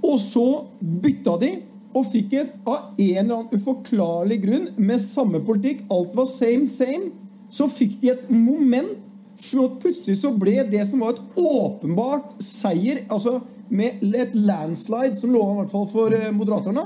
[0.02, 0.48] Og så
[0.80, 1.52] bytta de
[1.92, 6.70] og fikk et av en eller annen uforklarlig grunn med samme politikk, alt var same,
[6.72, 7.12] same,
[7.52, 8.94] så fikk de et moment
[9.42, 13.40] som at plutselig så ble det som var et åpenbart seier, altså
[13.72, 16.86] med et landslide som lå an i hvert fall for eh, Moderaterna,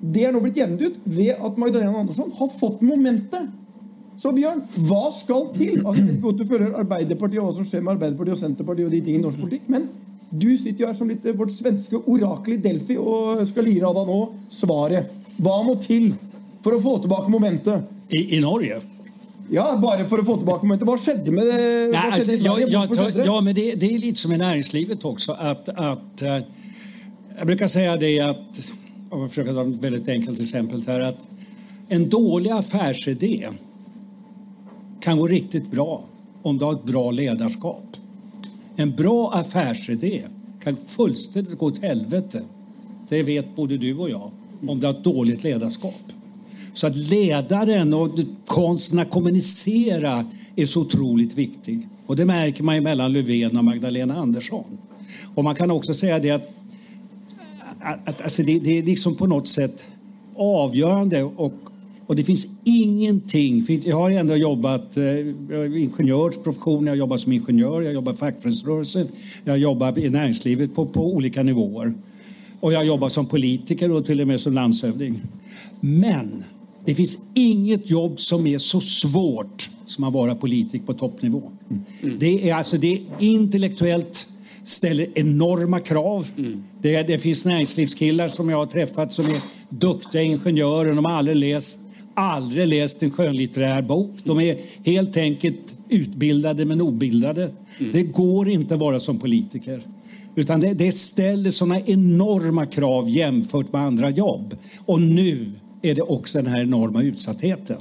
[0.00, 3.52] det er nå blitt jevnet ut ved at Magdalena Andersson har fått momentet.
[4.20, 5.82] Så Bjørn, hva skal til?
[5.82, 9.00] Altså, godt du følger Arbeiderpartiet og hva som skjer med Arbeiderpartiet og Senterpartiet og de
[9.04, 9.88] tingene i norsk politikk, men
[10.30, 13.88] du sitter jo her som litt eh, vårt svenske orakel i Delphi og skal lire
[13.88, 14.20] av deg nå
[14.52, 15.12] svaret.
[15.36, 16.10] Hva må til
[16.64, 17.92] for å få tilbake momentet?
[18.10, 18.80] I, i Norge?
[19.52, 20.88] Ja, bare for å få tilbake momentet.
[20.88, 21.60] Hva skjedde med det?
[21.92, 22.82] Nei, altså, ja, ja,
[23.20, 25.36] ja, men det, det, er litt som i næringslivet også.
[25.38, 26.40] At, at, uh,
[27.36, 28.60] jeg bruker si det at
[29.10, 31.28] om jag försöker ta ett väldigt enkelt exempel här, att
[31.88, 33.48] en dålig affärsidé
[35.00, 36.04] kan gå riktigt bra
[36.42, 37.96] om du har ett bra ledarskap.
[38.76, 40.22] En bra affärsidé
[40.62, 42.42] kan fullständigt gå åt helvete.
[43.08, 44.30] Det vet både du och jag
[44.66, 46.02] om du har ett dåligt ledarskap.
[46.74, 48.10] Så att ledaren och
[48.46, 50.24] konsten att kommunicera
[50.56, 51.88] är så otroligt viktig.
[52.06, 54.78] Och det märker man mellan Löfven och Magdalena Andersson.
[55.34, 56.52] Och man kan också säga det att
[57.86, 59.86] att, alltså det, det, är liksom på något sätt
[60.36, 61.54] avgörande och
[62.08, 67.94] Och det finns ingenting, jag har ändå jobbat eh, ingenjörsprofession, jag jobbat som ingenjör, jag
[67.94, 69.08] jobbar i fackföreningsrörelsen,
[69.44, 71.94] jag jobbar i näringslivet på, på olika nivåer.
[72.60, 75.22] Och jag jobbar som politiker och till och med som landshövding.
[75.80, 76.44] Men
[76.84, 81.42] det finns inget jobb som är så svårt som att vara politiker på toppnivå.
[81.68, 82.18] Mm.
[82.18, 84.26] Det är alltså det är intellektuellt
[84.66, 86.26] ställer enorma krav.
[86.38, 86.64] Mm.
[86.82, 90.92] Det, det, finns näringslivskillar som jag har träffat som är duktiga ingenjörer.
[90.92, 91.80] De har aldrig läst,
[92.14, 94.10] aldrig läst en skönlitterär bok.
[94.24, 97.50] De är helt enkelt utbildade men obildade.
[97.78, 97.92] Mm.
[97.92, 99.82] Det går inte att vara som politiker.
[100.34, 104.56] Utan det, det ställer såna enorma krav jämfört med andra jobb.
[104.86, 105.52] Och nu
[105.82, 107.80] är det också den här enorma utsattheten.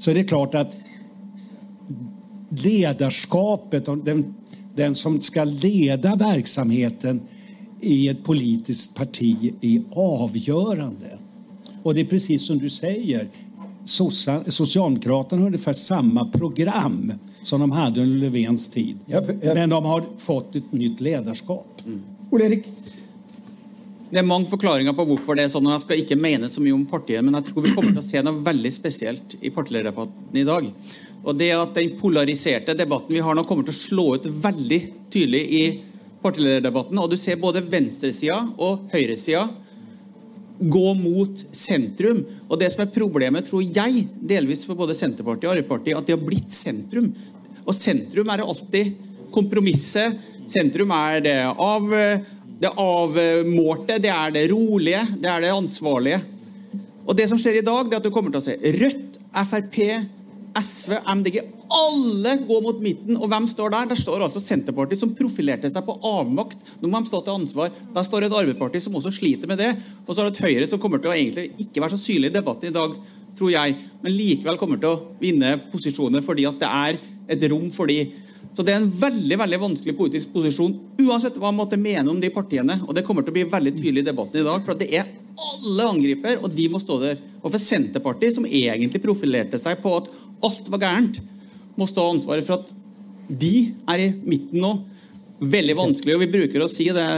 [0.00, 0.76] Så det är klart att
[2.48, 4.34] ledarskapet, den,
[4.74, 7.20] den som ska leda verksamheten
[7.80, 11.18] i ett politiskt parti är avgörande.
[11.82, 13.28] Och det är precis som du säger,
[14.46, 17.12] Socialdemokraterna har ungefär samma program
[17.42, 18.98] som de hade under Löfvens tid.
[19.06, 19.54] Ja, ja.
[19.54, 21.82] Men de har fått ett nytt ledarskap.
[21.86, 22.00] Mm.
[22.30, 22.64] Ole-Erik?
[24.10, 25.68] Det er mange forklaringer på hvorfor det er sånn.
[25.68, 28.02] og Jeg skal ikke mene så mye om partiet, men jeg tror vi kommer til
[28.02, 30.66] å se noe veldig spesielt i partilederdebatten i dag.
[31.24, 34.80] Og det at Den polariserte debatten vi har nå, kommer til å slå ut veldig
[35.12, 35.64] tydelig i
[36.22, 37.00] partilederdebatten.
[37.00, 39.48] Og Du ser både venstresida og høyresida
[40.60, 42.24] gå mot sentrum.
[42.48, 46.16] Og Det som er problemet, tror jeg, delvis for både Senterpartiet og Arbeiderpartiet, at de
[46.16, 47.12] har blitt sentrum.
[47.64, 48.92] Og sentrum er alltid
[49.32, 50.18] kompromisset.
[50.50, 51.88] Sentrum er det av
[52.60, 56.20] det avmålte, det er det rolige, det er det ansvarlige.
[57.08, 59.16] Og det som skjer i dag, det er at du kommer til å se Rødt,
[59.30, 59.78] Frp,
[60.58, 61.40] SV, MDG
[61.70, 63.18] Alle går mot midten.
[63.18, 63.90] Og hvem står der?
[63.92, 66.58] Der står altså Senterpartiet, som profilerte seg på avmakt.
[66.80, 67.70] Nå må de stå til ansvar.
[67.94, 69.70] Der står et Arbeiderparti som også sliter med det.
[70.06, 72.32] Og så er det et Høyre som kommer til å egentlig ikke være så synlig
[72.32, 72.96] i debatten i dag,
[73.38, 76.98] tror jeg, men likevel kommer til å vinne posisjoner fordi at det er
[77.30, 78.02] et rom for de
[78.50, 82.18] så det er en veldig veldig vanskelig politisk posisjon, uansett hva man måtte mene om
[82.20, 82.80] de partiene.
[82.88, 85.12] Og det kommer til å bli veldig tydelig i debatten i dag, for det er
[85.40, 87.20] alle angriper, og de må stå der.
[87.40, 90.10] Og for Senterpartiet, som egentlig profilerte seg på at
[90.46, 91.20] alt var gærent,
[91.78, 92.70] må stå ansvaret for at
[93.30, 94.72] de er i midten nå.
[95.40, 97.08] Veldig vanskelig, og vi bruker å si det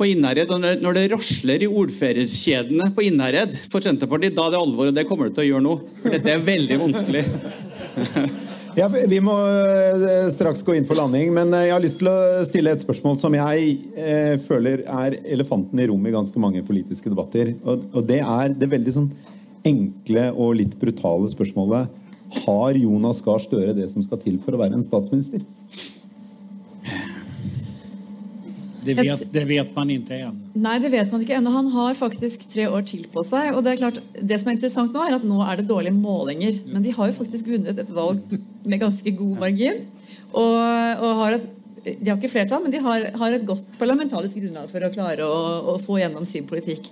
[0.00, 0.50] på Innherred.
[0.80, 5.06] Når det rasler i ordførerkjedene på Innherred for Senterpartiet, da er det alvor, og det
[5.08, 5.74] kommer det til å gjøre nå.
[6.00, 7.26] For dette er veldig vanskelig.
[8.78, 12.06] Ja, vi må eh, straks gå inn for landing, men eh, jeg har lyst til
[12.06, 16.62] å stille et spørsmål som jeg eh, føler er elefanten i rommet i ganske mange
[16.64, 17.50] politiske debatter.
[17.64, 19.08] Og, og det er det veldig sånn
[19.66, 21.90] enkle og litt brutale spørsmålet
[22.30, 25.42] Har Jonas Gahr Støre det som skal til for å være en statsminister?
[28.80, 30.50] Det vet, det vet, man ikke ennå.
[30.64, 31.52] Nei, det vet man ikke ennå.
[31.52, 33.52] Han har faktisk tre år til på seg.
[33.52, 35.96] og Det er klart, det som er interessant nå, er at nå er det dårlige
[35.96, 36.62] målinger.
[36.70, 38.22] Men de har jo faktisk vunnet et valg
[38.64, 39.82] med ganske god margin.
[40.32, 41.48] Og, og har et,
[41.84, 45.28] de har ikke flertall, men de har, har et godt parlamentarisk grunnlag for å klare
[45.28, 45.40] å,
[45.74, 46.88] å få gjennom sin politikk.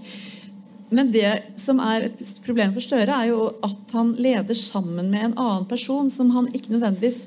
[0.94, 5.26] Men det som er et problem for Støre, er jo at han leder sammen med
[5.26, 7.26] en annen person som han ikke nødvendigvis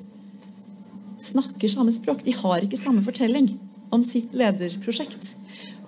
[1.21, 2.23] snakker samme språk.
[2.25, 3.53] De har ikke samme fortelling
[3.93, 5.35] om sitt lederprosjekt.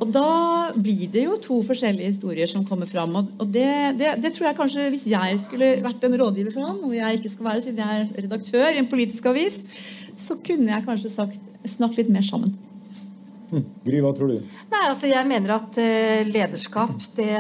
[0.02, 3.16] Og da blir det jo to forskjellige historier som kommer fram.
[3.16, 3.70] Og det,
[4.00, 7.20] det, det, tror jeg kanskje Hvis jeg skulle vært en rådgiver for han, noe jeg
[7.20, 9.62] ikke skal være siden jeg er redaktør i en politisk avis,
[10.20, 11.40] så kunne jeg kanskje sagt,
[11.78, 12.58] snakk litt mer sammen.
[13.86, 14.54] Gry, hva tror du?
[14.72, 17.34] Nei, altså Jeg mener at uh, lederskap det,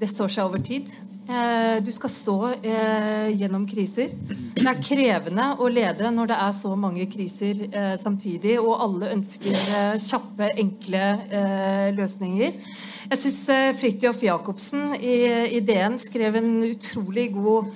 [0.00, 0.90] det står seg over tid.
[1.24, 4.10] Eh, du skal stå eh, gjennom kriser.
[4.52, 7.62] Det er krevende å lede når det er så mange kriser
[8.00, 9.56] samtidig, og alle ønsker
[10.04, 12.60] kjappe, enkle løsninger.
[13.08, 13.40] Jeg syns
[13.80, 17.72] Fridtjof Jacobsen i DN skrev en utrolig god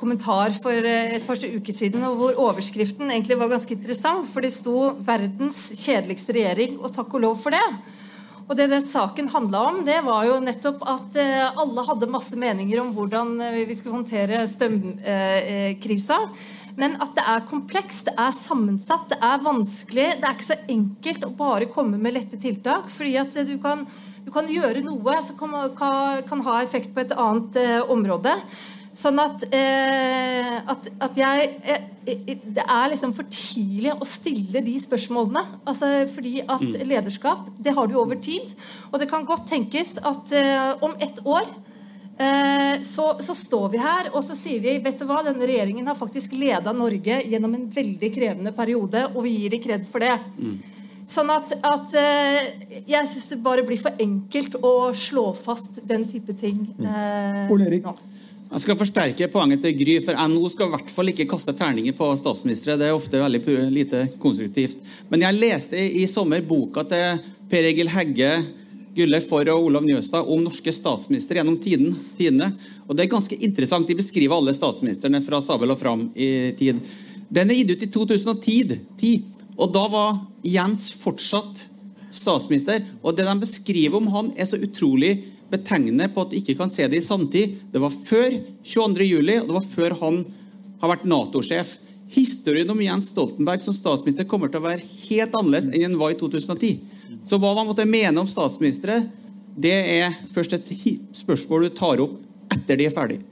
[0.00, 4.28] kommentar for et par uker siden, og hvor overskriften egentlig var ganske interessant.
[4.30, 7.66] For det sto 'Verdens kjedeligste regjering', og takk og lov for det.
[8.44, 12.36] Og det den saken handla om, det var jo nettopp at eh, alle hadde masse
[12.36, 16.18] meninger om hvordan eh, vi skulle håndtere strømkrisa.
[16.76, 20.08] Men at det er komplekst, det er sammensatt, det er vanskelig.
[20.18, 22.90] Det er ikke så enkelt å bare komme med lette tiltak.
[22.90, 23.86] fordi at du kan,
[24.26, 25.72] du kan gjøre noe som kan,
[26.28, 28.34] kan, ha effekt på et annet eh, område.
[28.94, 34.62] Sånn at, eh, at, at jeg jeg, eh, Det er liksom for tidlig å stille
[34.62, 35.42] de spørsmålene.
[35.66, 36.76] Altså, fordi at mm.
[36.86, 38.54] lederskap, det har du over tid.
[38.92, 41.48] Og det kan godt tenkes at eh, om ett år
[42.18, 45.90] eh, så, så, står vi her og så sier vi vet du hva, denne regjeringen
[45.90, 50.06] har faktisk leda Norge gjennom en veldig krevende periode, og vi gir dem kred for
[50.06, 50.14] det.
[50.38, 50.56] Mm.
[51.04, 52.46] Sånn at, at eh,
[52.86, 56.68] jeg syns det bare blir for enkelt å slå fast den type ting.
[56.78, 57.50] Mm.
[57.52, 57.90] Ole Erik?
[58.54, 61.94] Jeg skal forsterke poenget til Gry, for NO skal i hvert fall ikke kaste terninger
[61.98, 62.76] på statsministre.
[62.78, 64.78] Det er ofte veldig lite konstruktivt.
[65.10, 67.18] Men jeg leste i sommer boka til
[67.50, 68.28] Per Egil Hegge,
[68.94, 72.52] Gullef Forr og Olav Njøstad om norske statsministre gjennom tiden, tidene.
[72.86, 73.90] Og det er ganske interessant.
[73.90, 76.78] De beskriver alle statsministrene fra Sabel og fram i tid.
[77.34, 79.14] Den er gitt ut i 2010,
[79.58, 81.66] og da var Jens fortsatt
[82.14, 82.86] statsminister.
[83.02, 85.16] Og det de beskriver om han, er så utrolig
[85.52, 87.58] betegnende på at du ikke kan se det i samtid.
[87.72, 89.08] Det var før 22.
[89.08, 90.22] juli, og det var før han
[90.82, 91.76] har vært Nato-sjef.
[92.14, 96.14] Historien om Jens Stoltenberg som statsminister kommer til å være helt annerledes enn den var
[96.14, 96.74] i 2010.
[97.24, 99.00] Så hva man måtte mene om statsministre,
[99.56, 100.72] det er først et
[101.16, 102.18] spørsmål du tar opp
[102.54, 103.22] etter de er ferdig.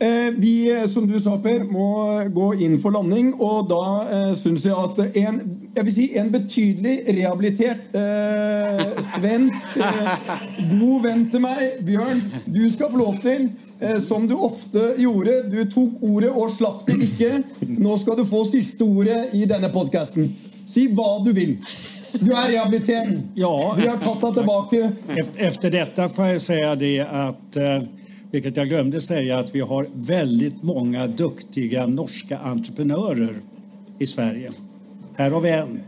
[0.00, 1.88] Eh, vi, eh, som du sa, Per, må
[2.32, 3.34] gå inn for landing.
[3.36, 5.40] Og da eh, syns jeg at en,
[5.74, 8.80] jeg vil si en betydelig rehabilitert eh,
[9.12, 10.30] svensk eh,
[10.70, 13.50] god venn til meg, Bjørn, du skal få lov til,
[14.04, 17.30] som du ofte gjorde Du tok ordet og slapp det ikke.
[17.80, 20.28] Nå skal du få siste ordet i denne podkasten.
[20.68, 21.54] Si hva du vil.
[22.20, 23.14] Du er rehabilitert.
[23.40, 23.54] Ja.
[23.78, 24.90] Vi har tatt deg tilbake.
[25.48, 27.60] Efter, dette får jeg si det at
[28.30, 33.34] vilket jag glömde säga, att vi har väldigt många duktiga norska entreprenörer
[33.98, 34.52] i Sverige.
[35.16, 35.80] Här har vi en.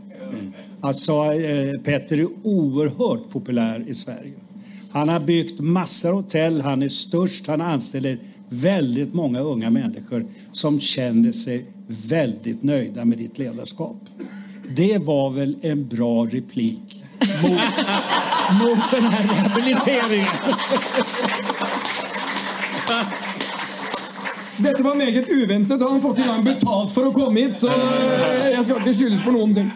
[0.81, 4.33] Alltså, eh, Petter är oerhört populär i Sverige.
[4.91, 8.17] Han har byggt massor av hotell, han är störst, han anställer
[8.49, 13.97] väldigt många unga människor som känner sig väldigt nöjda med ditt ledarskap.
[14.75, 17.61] Det var väl en bra replik mot,
[18.63, 20.27] mot den här rehabiliteringen.
[24.63, 25.81] Dette var meget uventet.
[25.83, 29.23] Han får ikke engang betalt for å komme hit, så eh, jeg skal ikke skyldes
[29.25, 29.69] på noen ting.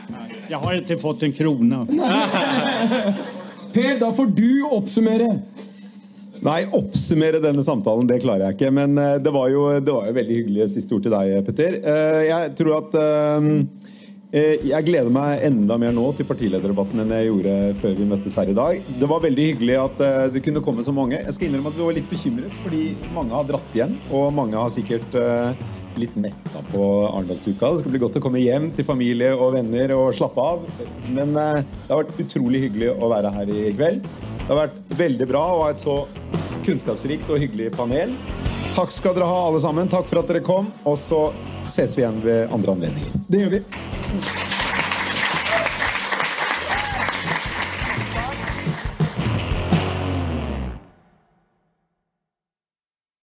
[0.47, 1.81] Jeg har ikke fått en krone.
[3.77, 5.27] Per, da får du oppsummere.
[6.45, 8.71] Nei, oppsummere denne samtalen, det klarer jeg ikke.
[8.77, 11.79] Men eh, det var jo, det var jo veldig hyggelig siste ord til deg, Petter.
[11.81, 12.97] Eh, Jeg tror at
[14.27, 18.49] Jeg gleder meg enda mer nå til partilederdebatten enn jeg gjorde før vi møttes her
[18.51, 18.81] i dag.
[18.99, 21.21] Det var veldig hyggelig at eh, det kunne komme så mange.
[21.21, 22.81] Jeg skal innrømme at vi var litt bekymret, fordi
[23.15, 23.95] mange har dratt igjen.
[24.11, 25.15] Og mange har sikkert
[25.97, 27.71] blitt litt metta på Arendalsuka.
[27.71, 30.67] Det skal bli godt å komme hjem til familie og venner og slappe av.
[31.09, 34.03] Men eh, det har vært utrolig hyggelig å være her i kveld.
[34.43, 36.01] Det har vært veldig bra å ha et så
[36.67, 38.13] kunnskapsrikt og hyggelig panel.
[38.77, 39.87] Takk skal dere ha, alle sammen.
[39.89, 40.67] Takk for at dere kom.
[40.85, 41.23] Og så
[41.65, 43.25] ses vi igjen ved andre anledninger.
[43.25, 44.56] Det gjør vi.